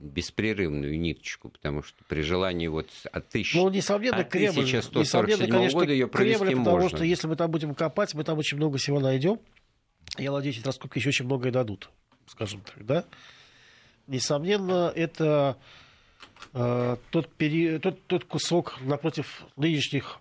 [0.00, 5.80] беспрерывную ниточку, потому что при желании вот от, тысяч, ну, несомненно, от Кремль, 1147 конечно,
[5.80, 6.98] года ее провести Кремль, потому можно.
[6.98, 9.40] что если мы там будем копать, мы там очень много всего найдем.
[10.18, 11.90] Я надеюсь, эти раскопки еще очень многое дадут,
[12.26, 13.04] скажем так, да.
[14.08, 15.56] Несомненно, это
[16.54, 17.78] э, тот, пери...
[17.78, 20.18] тот, тот кусок напротив нынешних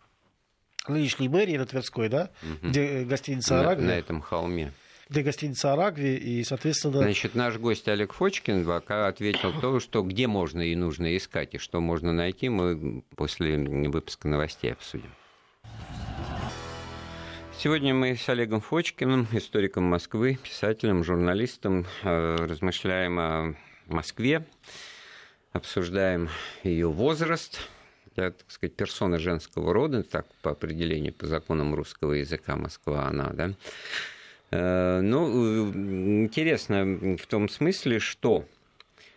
[0.88, 2.70] нынешней мэрии на Тверской, да, угу.
[2.70, 3.86] где гостиница «Арагви».
[3.86, 4.74] На, на этом холме
[5.12, 7.00] где гостиница «Арагви», и, соответственно...
[7.00, 11.58] Значит, наш гость Олег Фочкин пока ответил то, что где можно и нужно искать, и
[11.58, 15.12] что можно найти, мы после выпуска новостей обсудим.
[17.60, 23.54] Сегодня мы с Олегом Фочкиным, историком Москвы, писателем, журналистом, э, размышляем о
[23.88, 24.46] Москве,
[25.52, 26.30] обсуждаем
[26.64, 27.60] ее возраст,
[28.16, 33.30] я, так сказать, персона женского рода, так по определению, по законам русского языка Москва она,
[33.34, 33.54] да,
[34.52, 35.70] Э, ну,
[36.24, 38.46] интересно в том смысле, что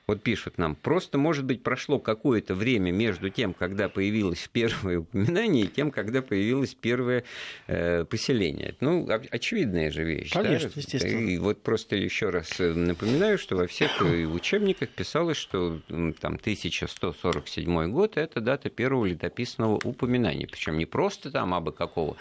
[0.07, 5.65] вот пишут нам, просто, может быть, прошло какое-то время между тем, когда появилось первое упоминание,
[5.65, 7.25] и тем, когда появилось первое
[7.67, 8.75] э, поселение.
[8.81, 10.33] Ну, очевидная же вещь.
[10.33, 10.75] Конечно, да?
[10.77, 11.29] естественно.
[11.29, 16.35] И вот просто еще раз э, напоминаю, что во всех э, учебниках писалось, что там
[16.35, 20.47] 1147 год– это дата первого летописного упоминания.
[20.47, 22.17] Причем не просто там абы какого,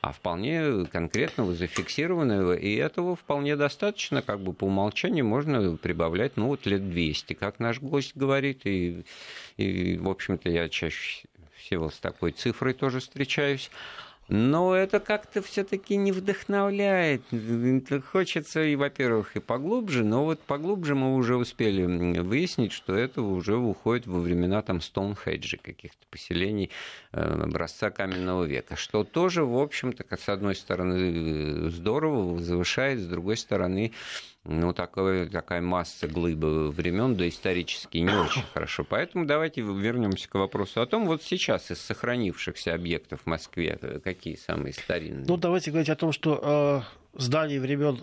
[0.00, 6.48] а вполне конкретного, зафиксированного, и этого вполне достаточно, как бы по умолчанию можно прибавлять, ну,
[6.48, 9.04] вот лет 200, как наш гость говорит, и,
[9.56, 13.70] и в общем-то, я чаще всего с такой цифрой тоже встречаюсь.
[14.28, 17.22] Но это как-то все-таки не вдохновляет.
[18.12, 23.56] Хочется и, во-первых, и поглубже, но вот поглубже мы уже успели выяснить, что это уже
[23.56, 26.70] уходит во времена там Стоунхеджа, каких-то поселений
[27.18, 33.92] образца каменного века, что тоже, в общем-то, с одной стороны, здорово, завышает, с другой стороны,
[34.44, 38.84] ну, такое, такая масса глыбы времен доисторически не очень хорошо.
[38.88, 44.36] Поэтому давайте вернемся к вопросу о том, вот сейчас из сохранившихся объектов в Москве какие
[44.36, 45.26] самые старинные?
[45.26, 48.00] Ну, давайте говорить о том, что э, здания времен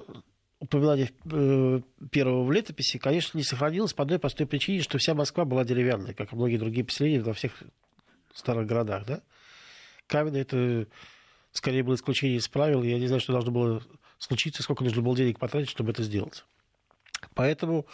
[0.60, 5.46] упоминания э, первого в летописи, конечно, не сохранилось по одной простой причине, что вся Москва
[5.46, 7.54] была деревянной, как и многие другие поселения во всех
[8.36, 9.06] старых городах.
[9.06, 9.22] Да?
[10.08, 10.88] Каменные это
[11.52, 12.84] скорее было исключение из правил.
[12.84, 13.82] Я не знаю, что должно было
[14.18, 16.46] случиться, сколько нужно было денег потратить, чтобы это сделать.
[17.34, 17.86] Поэтому,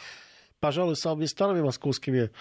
[0.59, 2.31] пожалуй, самыми старыми московскими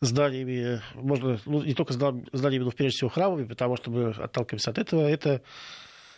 [0.00, 4.78] зданиями, можно, ну, не только зданиями, но прежде всего храмами, потому что мы отталкиваемся от
[4.78, 5.42] этого, это,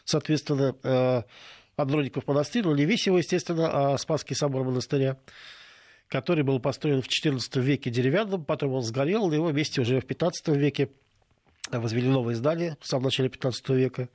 [0.05, 1.23] соответственно, э,
[1.77, 5.19] Андроников монастырь, ну, не весь его, естественно, а Спасский собор монастыря,
[6.09, 10.57] который был построен в XIV веке деревянным, потом он сгорел, его месте уже в XV
[10.57, 10.91] веке
[11.71, 14.09] возвели новое здание в самом начале XV века.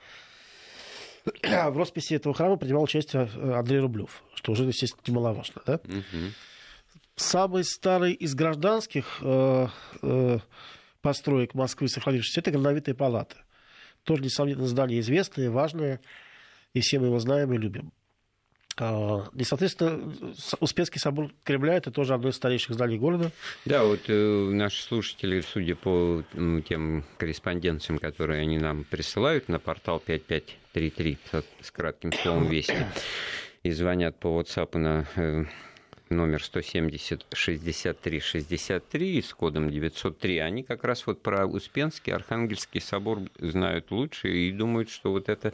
[1.43, 5.61] В росписи этого храма принимал участие э, Андрей Рублев, что уже, естественно, немаловажно.
[5.67, 5.75] Да?
[5.75, 6.31] Угу.
[7.15, 9.67] Самый старый из гражданских э,
[10.01, 10.39] э,
[11.01, 13.35] построек Москвы, сохранившихся, это Грановитая палата.
[14.03, 16.01] Тоже, несомненно, здание известное, важное,
[16.73, 17.91] и все мы его знаем и любим.
[18.77, 20.13] А, и, соответственно,
[20.59, 23.31] Успенский собор Кремля это тоже одно из старейших зданий города.
[23.65, 29.59] Да, вот э, наши слушатели, судя по э, тем корреспонденциям, которые они нам присылают на
[29.59, 31.17] портал 5533
[31.61, 32.75] с кратким словом «Вести»,
[33.63, 35.45] и звонят по WhatsApp на э,
[36.11, 43.19] номер 170 63 63 с кодом 903, они как раз вот про Успенский, Архангельский собор
[43.39, 45.53] знают лучше и думают, что вот это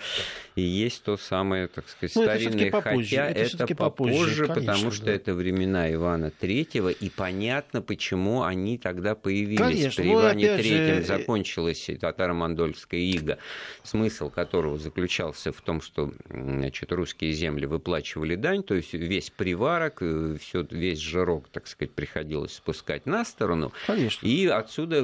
[0.55, 4.55] и есть то самое, так сказать, ну, старинное, это хотя это, это попозже, попозже конечно,
[4.73, 5.11] потому что да.
[5.13, 9.59] это времена Ивана Третьего, и понятно, почему они тогда появились.
[9.59, 11.03] Конечно, При ну, Иване Третьем же...
[11.03, 13.37] закончилась татаро-монгольская ига,
[13.83, 20.01] смысл которого заключался в том, что значит, русские земли выплачивали дань, то есть весь приварок,
[20.01, 23.73] э, все, весь жирок, так сказать, приходилось спускать на сторону.
[23.85, 24.25] Конечно.
[24.25, 25.03] И отсюда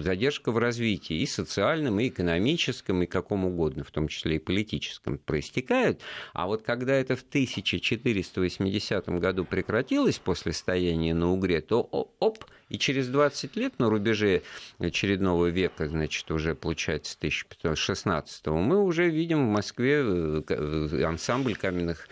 [0.00, 5.18] задержка в развитии и социальном, и экономическом, и каком угодно, в том числе и политическом,
[5.18, 6.00] проистекают.
[6.32, 11.80] А вот когда это в 1480 году прекратилось после стояния на Угре, то
[12.20, 14.42] оп, и через 20 лет на рубеже
[14.78, 22.08] очередного века, значит, уже получается 1516 мы уже видим в Москве э, э, ансамбль каменных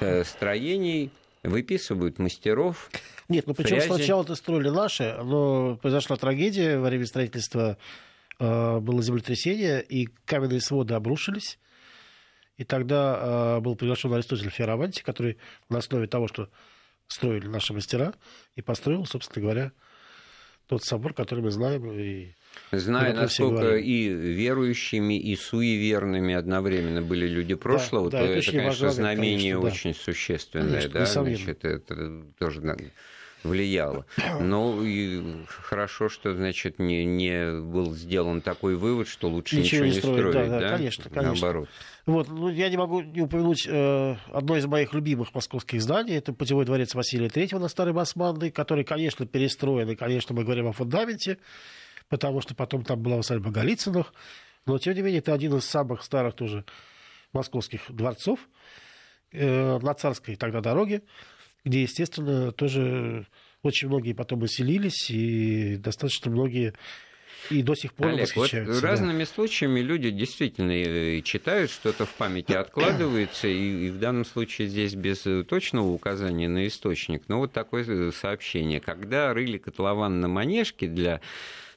[0.00, 1.10] э, строений,
[1.44, 2.90] выписывают мастеров.
[3.28, 7.78] Нет, ну причем сначала это строили наши, но произошла трагедия во время строительства,
[8.40, 11.58] э, было землетрясение, и каменные своды обрушились.
[12.56, 16.48] И тогда э, был приглашен Аристотель Ферраванти, который на основе того, что
[17.06, 18.14] строили наши мастера,
[18.54, 19.72] и построил, собственно говоря,
[20.66, 22.34] тот собор, который мы знаем и
[22.72, 28.56] Зная, насколько и верующими, и суеверными одновременно были люди прошлого, да, да, то это, это
[28.56, 32.60] конечно, знамение конечно, очень существенное, конечно, да, значит, это тоже
[33.44, 34.06] влияло.
[34.40, 39.94] Но и хорошо, что, значит, не, не был сделан такой вывод, что лучше ничего, ничего
[39.94, 40.30] не строить.
[40.30, 40.76] строить да, да, да?
[40.76, 41.32] конечно, конечно.
[41.32, 41.68] Наоборот.
[42.06, 46.16] Вот, ну, я не могу не упомянуть э, одно из моих любимых московских зданий.
[46.16, 50.66] Это путевой дворец Василия Третьего на Старой Басманной, который, конечно, перестроен, и, конечно, мы говорим
[50.66, 51.38] о фундаменте
[52.08, 54.12] потому что потом там была усадьба Голицыных.
[54.66, 56.64] Но, тем не менее, это один из самых старых тоже
[57.32, 58.40] московских дворцов
[59.32, 61.02] э, на царской тогда дороге,
[61.64, 63.26] где, естественно, тоже
[63.62, 66.74] очень многие потом поселились, и достаточно многие
[67.50, 68.72] и до сих пор Олег, восхищаются.
[68.72, 68.88] Вот да.
[68.88, 74.68] разными случаями люди действительно э, читают, что-то в памяти откладывается, и, и в данном случае
[74.68, 78.80] здесь без э, точного указания на источник, но вот такое э, сообщение.
[78.80, 81.20] Когда рыли котлован на Манежке для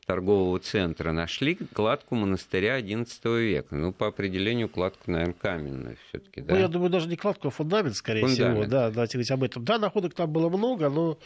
[0.07, 3.75] торгового центра нашли кладку монастыря XI века.
[3.75, 6.55] Ну, по определению, кладка, наверное, каменная все таки да?
[6.55, 8.57] Ну, я думаю, даже не кладка, а фундамент, скорее фундамент.
[8.57, 8.71] всего.
[8.71, 9.65] Да, давайте говорить об этом.
[9.65, 11.19] Да, находок там было много, но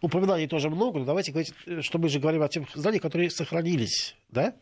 [0.00, 4.14] упоминаний тоже много, но давайте говорить, что мы же говорим о тех зданиях, которые сохранились,
[4.28, 4.54] да?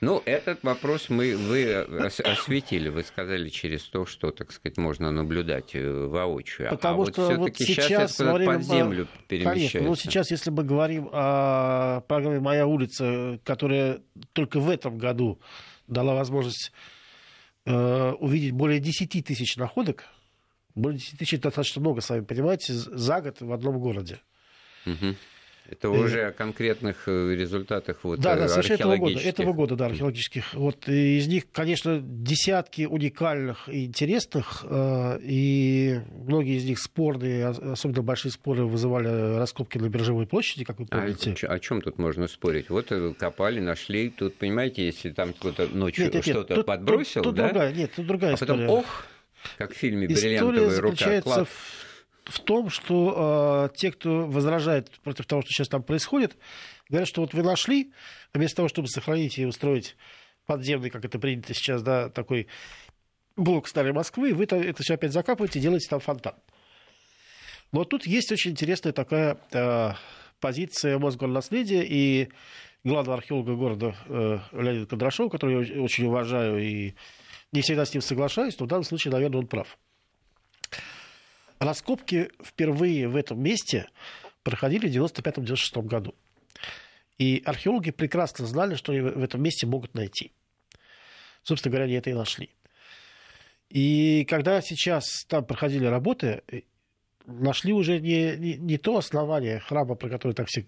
[0.00, 5.74] Ну, этот вопрос мы, вы осветили, вы сказали через то, что, так сказать, можно наблюдать
[5.74, 6.68] э, воочию.
[6.68, 8.54] А Потому а что вот, вот сейчас, сейчас это время...
[8.54, 9.72] под землю перемещается.
[9.72, 14.00] Конечно, ну сейчас, если мы говорим о программе «Моя улица», которая
[14.32, 15.38] только в этом году
[15.86, 16.72] дала возможность
[17.66, 20.04] э, увидеть более 10 тысяч находок,
[20.74, 24.20] более 10 тысяч достаточно много, сами понимаете, за год в одном городе.
[24.92, 25.14] Угу.
[25.70, 29.86] Это уже о конкретных э, результатах вот, да, да, совершенно этого года, этого года, да,
[29.86, 30.54] археологических.
[30.54, 38.02] Вот из них, конечно, десятки уникальных и интересных, э, и многие из них спорные, особенно
[38.02, 41.34] большие споры вызывали раскопки на Биржевой площади, как вы а помните.
[41.46, 42.70] А, о чем тут можно спорить?
[42.70, 47.48] Вот э, копали, нашли, тут, понимаете, если там кто-то ночью что-то подбросил, тут, тут да?
[47.48, 48.72] Другая, нет, тут другая а потом, история.
[48.72, 49.04] ох,
[49.58, 51.46] как в фильме «Бриллиантовая рука», клад...
[51.46, 51.87] в
[52.28, 56.36] в том, что э, те, кто возражает против того, что сейчас там происходит,
[56.88, 57.92] говорят, что вот вы нашли,
[58.34, 59.96] вместо того, чтобы сохранить и устроить
[60.46, 62.48] подземный, как это принято сейчас, да, такой
[63.36, 66.34] блок Старой Москвы, вы это все опять закапываете, делаете там фонтан.
[67.72, 69.92] Но тут есть очень интересная такая э,
[70.40, 72.28] позиция Мосгорнаследия и
[72.84, 76.94] главного археолога города э, Леонида Кондрашова, которого я очень уважаю и
[77.52, 79.78] не всегда с ним соглашаюсь, но в данном случае, наверное, он прав.
[81.58, 83.88] Раскопки впервые в этом месте
[84.42, 86.14] проходили в 95-96 году.
[87.18, 90.32] И археологи прекрасно знали, что они в этом месте могут найти.
[91.42, 92.50] Собственно говоря, они это и нашли.
[93.70, 96.42] И когда сейчас там проходили работы,
[97.26, 100.64] нашли уже не, не, не то основание храма, про которое так все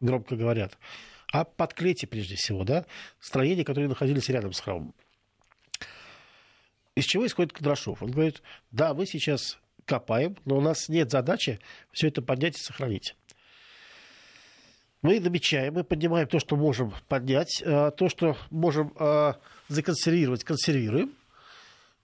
[0.00, 0.76] громко говорят,
[1.32, 2.84] а подклети прежде всего, да,
[3.20, 4.94] строения, которые находились рядом с храмом.
[6.96, 8.02] Из чего исходит Кондрашов?
[8.02, 11.60] Он говорит, да, мы сейчас копаем, но у нас нет задачи
[11.92, 13.14] все это поднять и сохранить.
[15.02, 19.34] Мы намечаем, мы поднимаем то, что можем поднять, э, то, что можем э,
[19.68, 21.12] законсервировать, консервируем,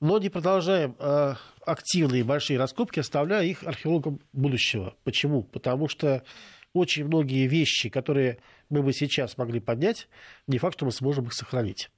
[0.01, 4.95] но не продолжаем э, активные большие раскопки, оставляя их археологам будущего.
[5.05, 5.43] Почему?
[5.43, 6.25] Потому что
[6.73, 8.38] очень многие вещи, которые
[8.69, 10.09] мы бы сейчас могли поднять,
[10.47, 11.90] не факт, что мы сможем их сохранить.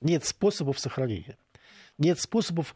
[0.00, 1.38] Нет способов сохранения.
[1.98, 2.74] Нет способов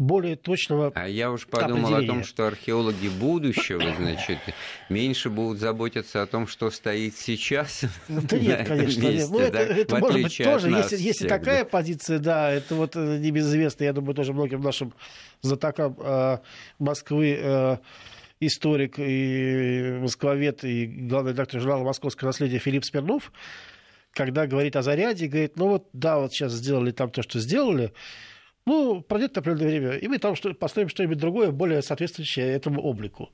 [0.00, 4.38] более точного А я уж подумал о том, что археологи будущего, значит,
[4.88, 7.82] меньше будут заботиться о том, что стоит сейчас.
[8.08, 9.02] Да нет, конечно.
[9.02, 9.60] Месте, ну, это, да?
[9.60, 11.70] это может быть тоже, если, если такая да.
[11.70, 14.94] позиция, да, это вот э, небезызвестно, я думаю, тоже многим нашим
[15.42, 16.38] знатокам э,
[16.78, 17.76] Москвы э,
[18.40, 23.32] историк и москвовед, и главный редактор журнала «Московское наследие» Филипп Смирнов,
[24.12, 27.92] когда говорит о заряде, говорит, ну вот, да, вот сейчас сделали там то, что сделали,
[28.66, 33.30] ну, пройдет определенное время, и мы там что, построим что-нибудь другое, более соответствующее этому облику.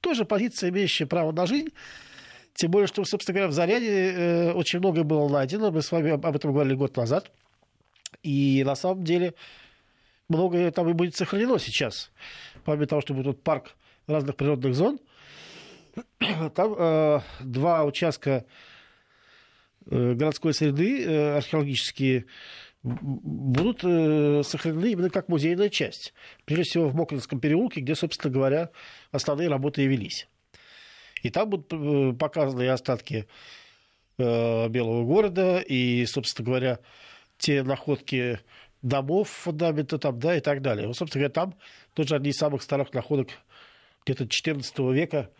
[0.00, 1.70] Тоже позиция, имеющая право на жизнь.
[2.54, 5.70] Тем более, что, собственно говоря, в заряде э, очень многое было найдено.
[5.70, 7.30] Мы с вами об этом говорили год назад.
[8.22, 9.34] И на самом деле
[10.28, 12.10] многое там и будет сохранено сейчас.
[12.64, 14.98] Помимо того, что будет тут парк разных природных зон,
[16.54, 18.44] там э, два участка
[19.86, 22.26] э, городской среды э, археологические
[22.82, 26.14] будут э, сохранены именно как музейная часть.
[26.44, 28.70] Прежде всего в Мокринском переулке, где, собственно говоря,
[29.10, 30.28] основные работы и велись.
[31.22, 33.26] И там будут э, показаны и остатки
[34.18, 36.78] э, Белого города, и, собственно говоря,
[37.36, 38.40] те находки
[38.82, 40.86] домов, фундамента там, да, и так далее.
[40.86, 41.54] Вот, собственно говоря, там
[41.94, 43.28] тоже одни из самых старых находок
[44.06, 45.30] где-то 14 века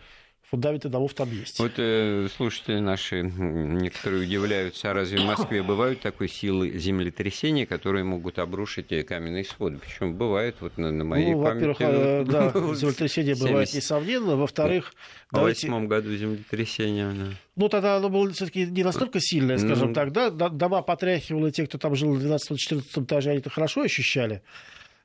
[0.50, 1.58] фундаменты домов там есть.
[1.58, 8.04] Вот э, слушатели наши некоторые удивляются, а разве в Москве бывают такой силы землетрясения, которые
[8.04, 9.78] могут обрушить каменные своды?
[9.78, 11.64] Почему бывает вот на, на моей ну, памяти?
[11.66, 14.36] Во-первых, э, да, землетрясение бывает несомненно.
[14.36, 14.92] Во-вторых,
[15.30, 15.66] в давайте...
[15.66, 17.12] восьмом году землетрясение.
[17.12, 17.26] Да.
[17.56, 19.94] Ну, тогда оно было все-таки не настолько сильное, скажем ну...
[19.94, 20.30] так, да?
[20.30, 24.42] Дома потряхивало, те, кто там жил в 12-14 этаже, они это хорошо ощущали.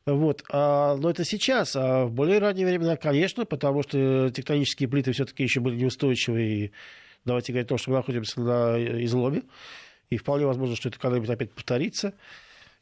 [0.06, 0.44] Вот.
[0.52, 1.76] А, но это сейчас.
[1.76, 6.44] А в более ранние времена, конечно, потому что тектонические плиты все-таки еще были неустойчивы.
[6.44, 6.72] И
[7.26, 9.44] давайте говорить о том, что мы находимся на изломе.
[10.10, 12.14] И вполне возможно, что это когда-нибудь опять повторится.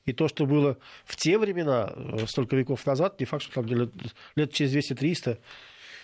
[0.05, 3.65] И то, что было в те времена, э, столько веков назад, не факт, что там
[3.67, 3.89] лет,
[4.35, 5.39] лет через 200-300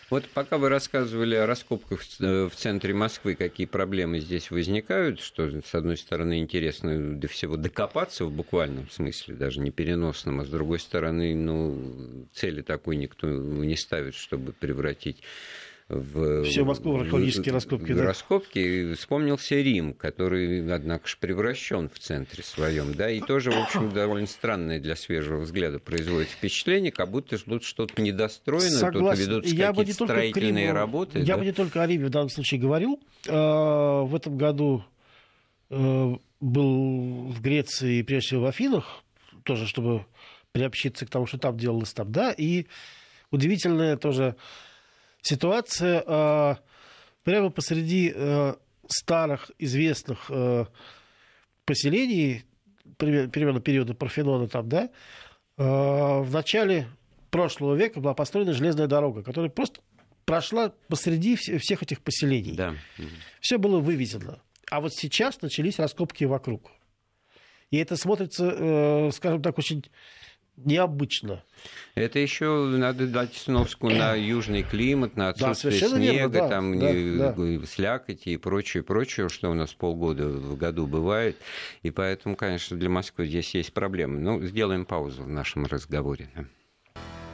[0.09, 5.75] вот пока вы рассказывали о раскопках в центре Москвы, какие проблемы здесь возникают, что, с
[5.75, 10.79] одной стороны, интересно до всего докопаться в буквальном смысле, даже не переносном, а с другой
[10.79, 15.21] стороны, ну, цели такой никто не ставит, чтобы превратить
[15.89, 16.43] в...
[16.43, 18.03] Все Москву в археологические раскопки, да?
[18.03, 18.93] Раскопки.
[18.93, 24.27] Вспомнился Рим, который, однако же, превращен в центре своем, да, и тоже, в общем, довольно
[24.27, 29.25] странное для свежего взгляда производит впечатление, как будто тут что-то недостроено, Согласен.
[29.25, 31.19] тут ведутся я какие-то строительные Риму, работы.
[31.19, 31.37] Я да?
[31.37, 32.99] бы не только о Риме в данном случае говорил.
[33.27, 34.83] Э, в этом году
[35.71, 39.03] э, был в Греции, прежде всего в Афинах,
[39.43, 40.05] тоже чтобы
[40.51, 42.67] приобщиться к тому, что там делалось там, да, и
[43.31, 44.35] удивительное тоже
[45.21, 46.55] ситуация э,
[47.23, 48.55] прямо посреди э,
[48.87, 50.65] старых известных э,
[51.65, 52.45] поселений,
[52.97, 54.89] примерно периода Парфенона там, да,
[55.55, 56.87] в начале
[57.29, 59.81] прошлого века была построена железная дорога, которая просто
[60.25, 62.55] прошла посреди всех этих поселений.
[62.55, 62.75] Да.
[63.41, 64.41] Все было вывезено.
[64.71, 66.71] А вот сейчас начались раскопки вокруг.
[67.71, 69.83] И это смотрится, скажем так, очень
[70.65, 71.43] необычно.
[71.95, 76.79] Это еще надо дать сноску на южный климат, на отсутствие да, снега, верно, да, там
[76.79, 77.65] да, не, да.
[77.65, 81.37] слякоти и прочее, прочее, что у нас полгода в году бывает.
[81.83, 84.19] И поэтому, конечно, для Москвы здесь есть проблемы.
[84.19, 86.29] Ну, сделаем паузу в нашем разговоре.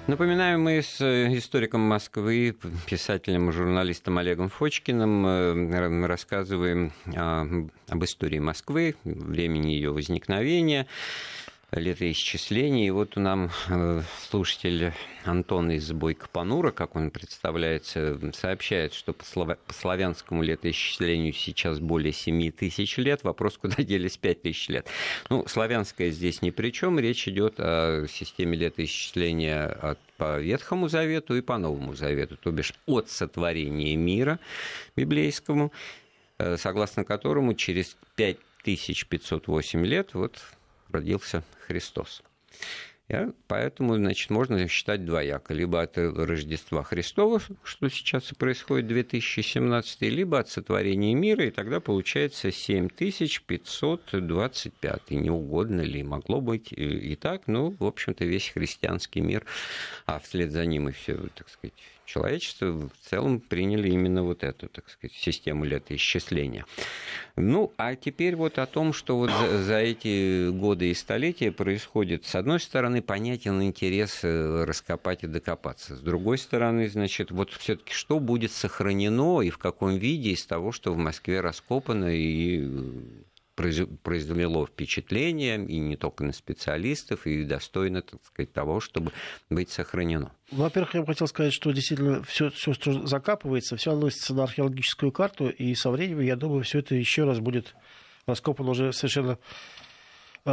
[0.08, 2.56] Напоминаю, мы с э, историком Москвы,
[2.86, 10.86] писателем и журналистом Олегом Фочкиным э, рассказываем об истории Москвы, времени ее возникновения
[11.72, 12.88] летоисчислений.
[12.88, 14.94] И вот нам э, слушатель
[15.24, 19.58] Антон из Бойко-Панура, как он представляется, сообщает, что по, слав...
[19.58, 23.24] по славянскому летоисчислению сейчас более 7 тысяч лет.
[23.24, 24.88] Вопрос, куда делись 5 тысяч лет.
[25.30, 27.00] Ну, славянское здесь ни при чем.
[27.00, 32.74] Речь идет о системе летоисчисления от по Ветхому Завету и по Новому Завету, то бишь
[32.86, 34.40] от сотворения мира
[34.96, 35.74] библейскому,
[36.38, 40.42] э, согласно которому через 5508 лет вот
[40.96, 42.24] родился Христос.
[43.48, 45.54] Поэтому, значит, можно считать двояко.
[45.54, 51.80] Либо от Рождества Христова, что сейчас и происходит 2017, либо от сотворения мира, и тогда
[51.80, 55.12] получается 7525.
[55.12, 56.02] Не угодно ли?
[56.02, 59.46] Могло быть и так, ну, в общем-то, весь христианский мир,
[60.08, 61.76] а вслед за ним и все, так сказать,
[62.06, 66.66] человечество в целом приняли именно вот эту, так сказать, систему летоисчисления.
[67.36, 72.26] Ну, а теперь вот о том, что вот за, за эти годы и столетия происходит,
[72.26, 75.96] с одной стороны, понятен интерес э, раскопать и докопаться.
[75.96, 80.72] С другой стороны, значит, вот все-таки что будет сохранено и в каком виде из того,
[80.72, 82.68] что в Москве раскопано и
[83.56, 89.12] произвело впечатление, и не только на специалистов, и достойно, так сказать, того, чтобы
[89.50, 90.32] быть сохранено.
[90.52, 95.12] Во-первых, я бы хотел сказать, что действительно все, все, что закапывается, все относится на археологическую
[95.12, 97.76] карту, и со временем, я думаю, все это еще раз будет
[98.26, 99.38] раскопано уже совершенно
[100.46, 100.50] э,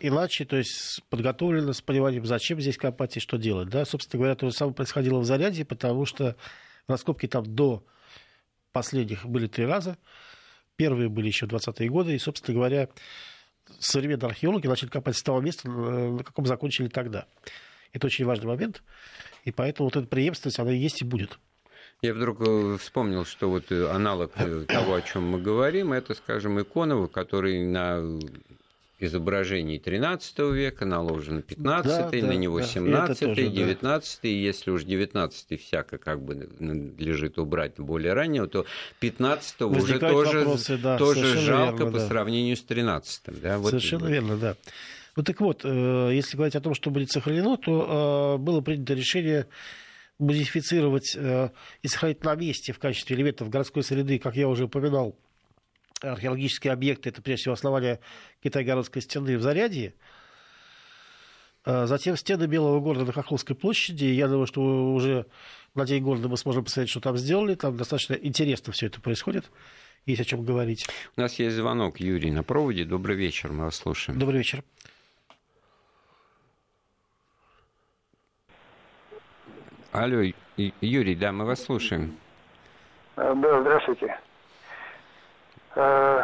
[0.00, 3.68] иначе, то есть подготовлено с пониманием, зачем здесь копать и что делать.
[3.68, 3.84] Да?
[3.84, 6.36] Собственно говоря, то же самое происходило в Заряде, потому что
[6.86, 7.84] раскопки там до
[8.72, 9.96] последних были три раза.
[10.76, 12.88] Первые были еще 20-е годы, и, собственно говоря,
[13.78, 17.26] современные археологи начали копать с того места, на каком закончили тогда.
[17.92, 18.82] Это очень важный момент,
[19.44, 21.38] и поэтому вот эта преемственность, она есть и будет.
[22.00, 26.14] Я вдруг э, вспомнил, что вот э, аналог э, того, о чем мы говорим, это,
[26.14, 28.18] скажем, Иконова, который на
[29.02, 34.28] изображений XIII века, наложен XV, да, на да, него XVII, XIX, да.
[34.28, 38.66] и если уж XIX всяко как бы надлежит убрать более раннего, то
[39.00, 42.08] XV уже тоже, вопросы, да, тоже жалко верно, по да.
[42.08, 43.40] сравнению с XIII.
[43.42, 44.56] Да, вот совершенно верно, да.
[45.16, 48.94] Ну так вот, э, если говорить о том, что будет сохранено, то э, было принято
[48.94, 49.46] решение
[50.18, 51.50] модифицировать э,
[51.82, 55.16] и сохранить на месте в качестве элементов городской среды, как я уже упоминал,
[56.02, 58.00] археологические объекты, это прежде всего основание
[58.42, 59.94] Китай-городской стены в Зарядье,
[61.64, 64.06] а Затем стены Белого города на Хохловской площади.
[64.06, 65.26] Я думаю, что уже
[65.74, 67.54] на День города мы сможем посмотреть, что там сделали.
[67.54, 69.50] Там достаточно интересно все это происходит.
[70.04, 70.86] Есть о чем говорить.
[71.16, 72.00] У нас есть звонок.
[72.00, 72.84] Юрий на проводе.
[72.84, 73.52] Добрый вечер.
[73.52, 74.18] Мы вас слушаем.
[74.18, 74.64] Добрый вечер.
[79.92, 80.22] Алло,
[80.56, 82.16] Юрий, да, мы вас слушаем.
[83.14, 84.18] Да, здравствуйте.
[85.74, 86.22] А,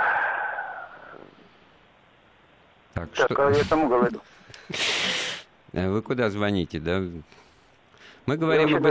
[2.94, 3.46] так, так что...
[3.46, 4.20] а я кому говорю?
[5.72, 7.02] Э, вы куда звоните, да?
[8.26, 8.86] Мы говорим об...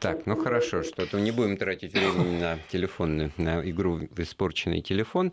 [0.00, 5.32] Так, ну хорошо, что-то не будем тратить время на телефонную, на игру в испорченный телефон.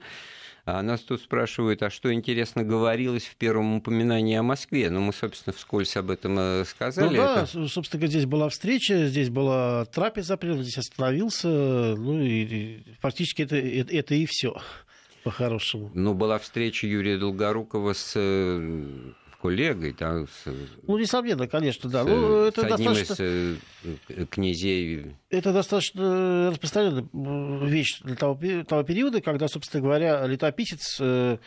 [0.66, 4.90] А нас тут спрашивают, а что, интересно, говорилось в первом упоминании о Москве?
[4.90, 7.18] Ну, мы, собственно, вскользь об этом э, сказали.
[7.18, 7.68] Ну да, это...
[7.68, 13.96] собственно, здесь была встреча, здесь была трапеза, здесь остановился, ну и, и фактически это, это,
[13.96, 14.56] это и все
[15.24, 15.92] по-хорошему.
[15.94, 20.46] Ну, была встреча Юрия Долгорукова с э, коллегой, да, с,
[20.84, 22.04] ну, несомненно, конечно, да.
[22.04, 23.24] С, ну, это с одним достаточно...
[23.24, 23.58] из
[24.10, 25.16] э, князей.
[25.30, 27.08] Это достаточно распространенная
[27.66, 31.38] вещь для того, того периода, когда, собственно говоря, летописец э,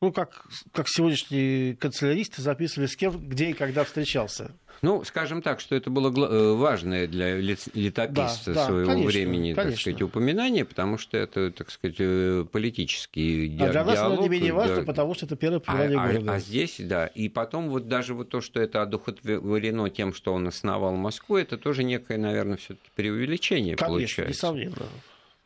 [0.00, 4.52] ну, как, как сегодняшние канцеляристы записывали, с кем, где и когда встречался.
[4.80, 9.72] Ну, скажем так, что это было э, важное для летописца да, своего конечно, времени, конечно.
[9.72, 13.68] так сказать, упоминание, потому что это, так сказать, э, политический диалог.
[13.68, 14.82] А для нас оно не менее важно, да.
[14.82, 16.32] потому что это первое упоминание а, города.
[16.32, 20.32] А, а здесь, да, и потом вот даже вот то, что это одухотворено тем, что
[20.32, 24.32] он основал Москву, это тоже некое, наверное, все таки преувеличение конечно, получается.
[24.32, 24.86] несомненно.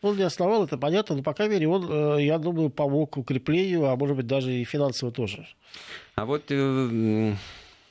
[0.03, 3.87] Он не основал, это понятно, но, по крайней мере, он, э, я думаю, помог укреплению,
[3.87, 5.47] а может быть, даже и финансово тоже.
[6.17, 6.51] А вот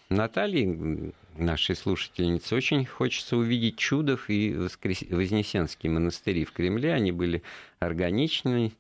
[0.10, 5.04] Наталье, нашей слушательнице, очень хочется увидеть Чудов и Воскрес...
[5.10, 6.94] Вознесенские монастыри в Кремле.
[6.94, 7.44] Они были
[7.80, 8.74] органичны.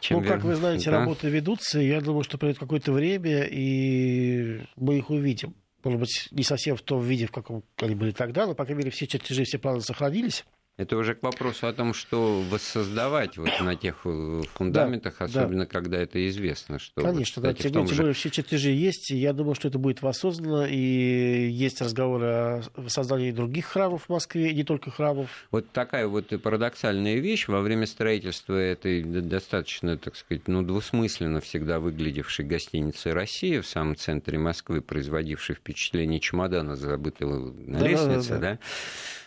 [0.00, 1.00] Чем ну, как вы знаете, да?
[1.00, 1.80] работы ведутся.
[1.80, 5.54] Я думаю, что пройдет какое-то время, и мы их увидим.
[5.82, 8.80] Может быть, не совсем в том виде, в каком они были тогда, но, по крайней
[8.80, 10.44] мере, все чертежи, все планы сохранились.
[10.78, 15.64] Это уже к вопросу о том, что воссоздавать вот на тех э, фундаментах, да, особенно
[15.64, 15.66] да.
[15.66, 16.78] когда это известно.
[16.78, 19.68] Что Конечно, вот, кстати, да, тем, тем более все чертежи есть, и я думаю, что
[19.68, 24.90] это будет воссоздано, и есть разговоры о создании других храмов в Москве, и не только
[24.90, 25.46] храмов.
[25.50, 31.80] Вот такая вот парадоксальная вещь во время строительства этой достаточно, так сказать, ну, двусмысленно всегда
[31.80, 38.38] выглядевшей гостиницы «Россия» в самом центре Москвы, производившей впечатление чемодана, забытого на да, лестнице, да,
[38.38, 38.58] да, да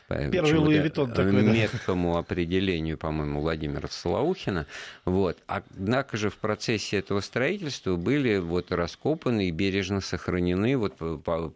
[0.08, 2.20] Первый Луи Виттон такой, меткому да.
[2.20, 4.68] определению, по-моему, Владимира Солоухина.
[5.04, 5.38] Вот.
[5.48, 10.94] Однако же в процессе этого строительства были вот раскопаны и бережно сохранены вот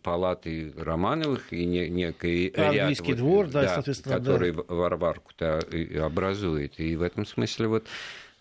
[0.01, 4.63] палаты Романовых и некий ряд, вот, двор, да, да, соответственно, который да.
[4.67, 5.59] Варварку-то
[6.03, 6.79] образует.
[6.79, 7.87] И в этом смысле вот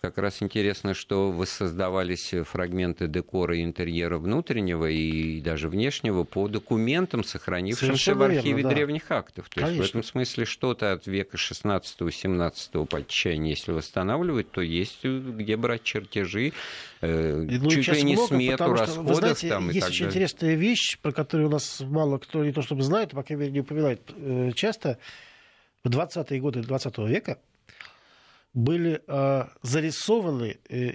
[0.01, 7.23] как раз интересно, что воссоздавались фрагменты декора и интерьера внутреннего и даже внешнего по документам,
[7.23, 8.75] сохранившимся Совершенно в архиве верно, да.
[8.75, 9.49] древних актов.
[9.49, 9.81] То Конечно.
[9.81, 15.57] есть в этом смысле что-то от века 16-17 по отчаянию, если восстанавливать, то есть где
[15.57, 16.53] брать чертежи,
[17.01, 19.05] э, ну, чуть ли не много, смету расходов.
[19.05, 20.09] Вы знаете, там, есть очень далее.
[20.09, 23.53] интересная вещь, про которую у нас мало кто не то чтобы знает, по крайней мере
[23.53, 24.97] не упоминает э, часто.
[25.81, 27.39] В 20-е годы 20 века
[28.53, 30.93] были э, зарисованы э,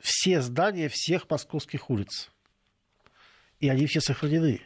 [0.00, 2.30] все здания всех московских улиц.
[3.60, 4.60] И они все сохранены.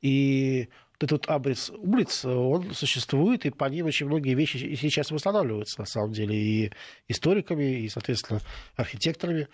[0.00, 0.68] И
[1.00, 5.86] вот этот абрис улиц, он существует, и по ним очень многие вещи сейчас восстанавливаются, на
[5.86, 6.72] самом деле, и
[7.06, 8.40] историками, и, соответственно,
[8.76, 9.48] архитекторами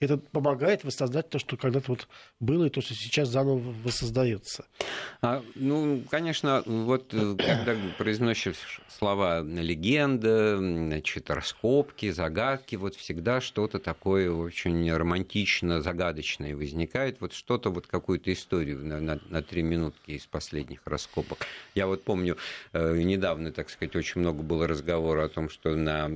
[0.00, 2.08] это помогает воссоздать то, что когда-то вот
[2.40, 4.64] было, и то, что сейчас заново воссоздается.
[5.20, 13.78] А, ну, конечно, вот э, когда произносишь слова легенда, значит, раскопки, загадки, вот всегда что-то
[13.80, 17.20] такое очень романтично, загадочное возникает.
[17.20, 21.38] Вот что-то, вот какую-то историю на, на, на три минутки из последних раскопок.
[21.74, 22.36] Я вот помню,
[22.72, 26.08] э, недавно, так сказать, очень много было разговора о том, что на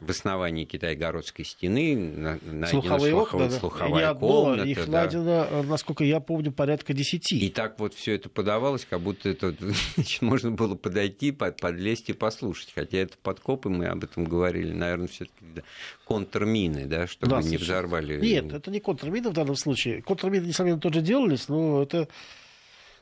[0.00, 4.64] в основании Китай-городской стены найдена слуховые, слуховая, окна, слуховая одно, комната.
[4.64, 5.02] Их да.
[5.02, 7.38] найдено, насколько я помню, порядка десяти.
[7.38, 9.54] И так вот все это подавалось, как будто это
[9.96, 12.72] значит, можно было подойти, под, подлезть и послушать.
[12.74, 15.62] Хотя это подкопы, мы об этом говорили, наверное, все-таки да,
[16.04, 18.20] контрмины, да, чтобы да, не взорвали.
[18.20, 20.02] Нет, это не контрмины в данном случае.
[20.02, 22.08] Контрмины, несомненно, тоже делались, но это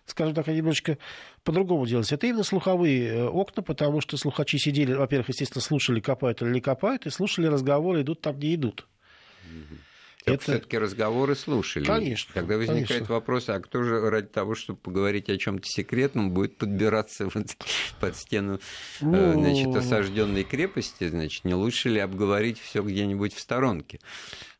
[0.07, 0.98] скажем так, немножечко
[1.44, 2.11] по-другому делать.
[2.12, 6.61] Это именно слуховые э, окна, потому что слухачи сидели, во-первых, естественно, слушали, копают или не
[6.61, 8.86] копают, и слушали разговоры, идут там, где идут.
[10.24, 11.84] Это все-таки разговоры слушали.
[11.84, 12.34] Конечно.
[12.34, 13.14] Тогда возникает конечно.
[13.14, 17.57] вопрос, а кто же ради того, чтобы поговорить о чем-то секретном, будет подбираться вот
[18.00, 19.32] под стену э, ну...
[19.34, 21.09] значит, осажденной крепости?
[21.09, 24.00] Значит, не лучше ли обговорить все где-нибудь в сторонке?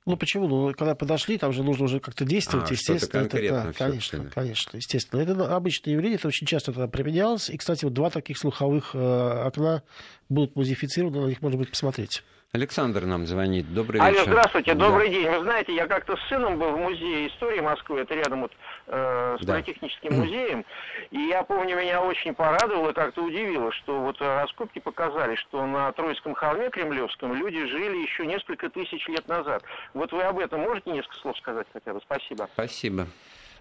[0.07, 0.47] Ну почему?
[0.47, 3.25] Ну, когда подошли, там же нужно уже как-то действовать, а, естественно.
[3.25, 5.21] Это, да, конечно, конечно, естественно.
[5.21, 7.51] Это обычное явление, это очень часто тогда применялось.
[7.51, 8.99] И, кстати, вот два таких слуховых э,
[9.47, 9.83] окна
[10.29, 12.23] будут музифицированы, на них можно будет посмотреть.
[12.53, 13.75] Александр нам звонит.
[13.75, 14.21] Добрый вечер.
[14.21, 15.15] Алло, здравствуйте, добрый да.
[15.15, 15.29] день.
[15.29, 18.53] Вы знаете, я как-то с сыном был в музее истории Москвы, это рядом вот
[18.87, 19.55] э, с да.
[19.55, 20.65] политехническим музеем,
[21.11, 25.93] и я помню, меня очень порадовало и как-то удивило, что вот раскопки показали, что на
[25.93, 29.63] Троицком холме Кремлевском люди жили еще несколько тысяч лет назад.
[29.95, 32.01] Вот вы об этом можете несколько слов сказать хотя бы?
[32.01, 32.49] Спасибо.
[32.55, 33.07] Спасибо.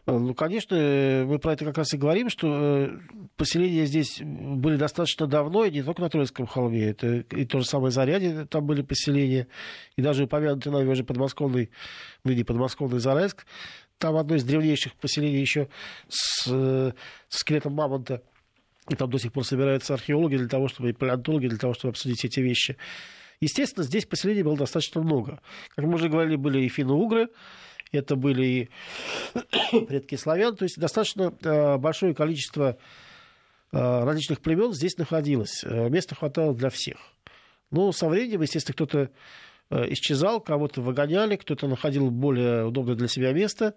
[0.07, 0.75] Ну, конечно,
[1.27, 2.89] мы про это как раз и говорим, что э,
[3.37, 7.65] поселения здесь были достаточно давно, и не только на Троицком холме, это и то же
[7.65, 9.47] самое Зарядье, там были поселения,
[9.95, 11.71] и даже упомянутый нами уже подмосковный,
[12.23, 13.47] ныне подмосковный Зарайск,
[13.97, 15.69] там одно из древнейших поселений еще
[16.09, 16.93] с, с
[17.29, 18.21] скелетом мамонта,
[18.89, 21.91] и там до сих пор собираются археологи для того, чтобы и палеонтологи для того, чтобы
[21.91, 22.77] обсудить эти вещи.
[23.41, 25.41] Естественно, здесь поселений было достаточно много.
[25.75, 27.29] Как мы уже говорили, были и финно-угры,
[27.91, 28.69] это были и
[29.85, 32.77] предки славян, то есть достаточно э, большое количество
[33.71, 35.63] э, различных племен здесь находилось.
[35.63, 36.97] Э, места хватало для всех.
[37.71, 39.09] Но со временем, естественно, кто-то
[39.71, 43.75] исчезал, кого-то выгоняли, кто-то находил более удобное для себя место.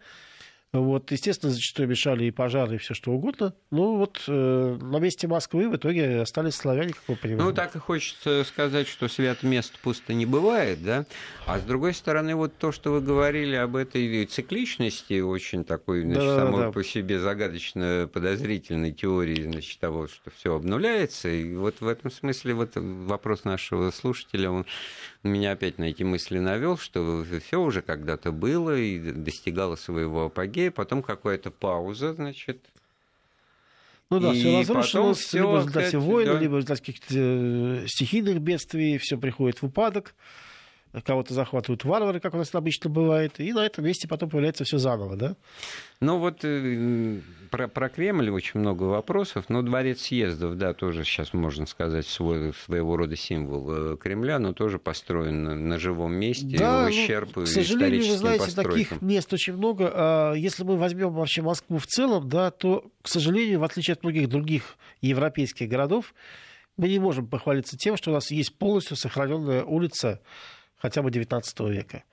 [0.70, 3.54] Вот, естественно, зачастую мешали и пожары, и все что угодно.
[3.70, 7.44] Ну, вот э, на месте Москвы в итоге остались славяне, как вы понимаете.
[7.44, 11.06] Ну, так и хочется сказать, что свят мест пусто не бывает, да?
[11.46, 16.22] А с другой стороны, вот то, что вы говорили об этой цикличности, очень такой, значит,
[16.22, 16.72] да, самой да.
[16.72, 21.30] по себе загадочно подозрительной теории, значит, того, что все обнуляется.
[21.30, 24.66] И вот в этом смысле вот вопрос нашего слушателя, он
[25.22, 30.70] меня опять на эти мысли навел, что все уже когда-то было и достигало своего апогея,
[30.70, 32.58] потом какая-то пауза, значит,
[34.10, 36.38] ну да, все разрушилось, все либо в результате войны, да.
[36.38, 40.14] либо в результате каких-то э, стихийных бедствий, все приходит в упадок.
[41.04, 44.78] Кого-то захватывают варвары, как у нас обычно бывает, и на этом месте потом появляется все
[44.78, 45.36] заново, да?
[46.00, 47.20] Ну вот э,
[47.50, 52.54] про, про Кремль очень много вопросов, но дворец съездов, да, тоже сейчас можно сказать свой,
[52.54, 57.30] своего рода символ э, Кремля, но тоже построен на, на живом месте, да, в ущерб
[57.36, 58.72] ну, к сожалению, вы знаете, постройкам.
[58.72, 59.90] таких мест очень много.
[59.92, 64.02] А если мы возьмем вообще Москву в целом, да, то, к сожалению, в отличие от
[64.02, 66.14] многих других европейских городов,
[66.76, 70.20] мы не можем похвалиться тем, что у нас есть полностью сохраненная улица
[70.78, 72.04] хотя бы 19 века.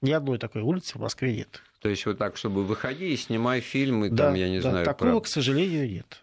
[0.00, 1.62] Ни одной такой улицы в Москве нет.
[1.80, 4.84] То есть вот так, чтобы выходи и снимай фильмы, да, там, я не да, знаю...
[4.84, 5.20] Такого, про...
[5.20, 6.22] к сожалению, нет.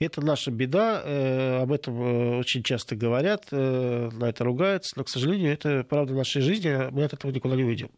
[0.00, 5.04] Это наша беда, э, об этом э, очень часто говорят, э, на это ругаются, но,
[5.04, 7.90] к сожалению, это правда нашей жизни, мы от этого никуда не уйдем.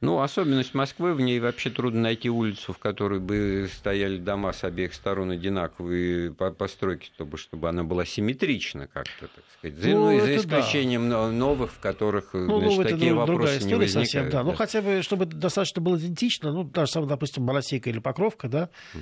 [0.00, 4.64] Ну, особенность Москвы, в ней вообще трудно найти улицу, в которой бы стояли дома с
[4.64, 9.78] обеих сторон одинаковые постройки, чтобы, чтобы она была симметрична как-то, так сказать.
[9.78, 11.30] За, ну, ну, за исключением да.
[11.30, 14.10] новых, в которых ну, значит, ну, такие вопросы не возникают.
[14.10, 14.38] Совсем, да.
[14.38, 14.42] да.
[14.42, 18.98] Ну, хотя бы, чтобы достаточно было идентично, ну, даже допустим, Моросейка или Покровка, да, Э,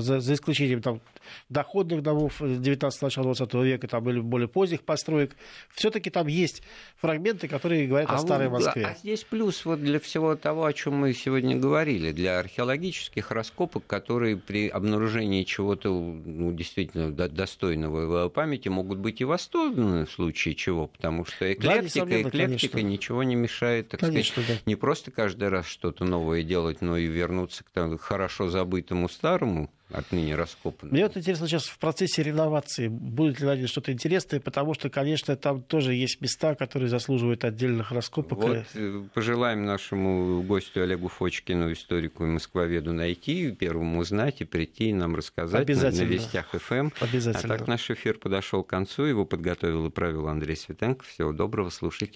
[0.00, 1.00] за, за исключением там,
[1.48, 5.36] доходных домов 19 начала 20 века там, или более поздних построек,
[5.74, 6.62] все-таки там есть
[6.96, 8.84] фрагменты, которые говорят а о старой Москве.
[8.86, 13.86] А здесь плюс вот для всего того, о чем мы сегодня говорили, для археологических раскопок,
[13.86, 20.86] которые при обнаружении чего-то ну, действительно достойного памяти могут быть и восстановлены в случае чего,
[20.86, 22.88] потому что эклектика, да, эклектика конечно.
[22.88, 24.70] ничего не мешает, так конечно, сказать, да.
[24.70, 29.67] не просто каждый раз что-то новое делать, но и вернуться к тому, хорошо забытому старому,
[29.90, 30.92] отныне раскопаны.
[30.92, 35.34] Мне вот интересно сейчас в процессе реновации, будет ли найдено что-то интересное, потому что, конечно,
[35.36, 38.38] там тоже есть места, которые заслуживают отдельных раскопок.
[38.38, 44.90] Вот э, пожелаем нашему гостю Олегу Фочкину, историку и москвоведу, найти, первому узнать и прийти
[44.90, 46.90] и нам рассказать на, на Вестях ФМ.
[47.00, 47.54] Обязательно.
[47.54, 51.04] А так наш эфир подошел к концу, его подготовил и провел Андрей Светенко.
[51.04, 52.06] Всего доброго, слушайте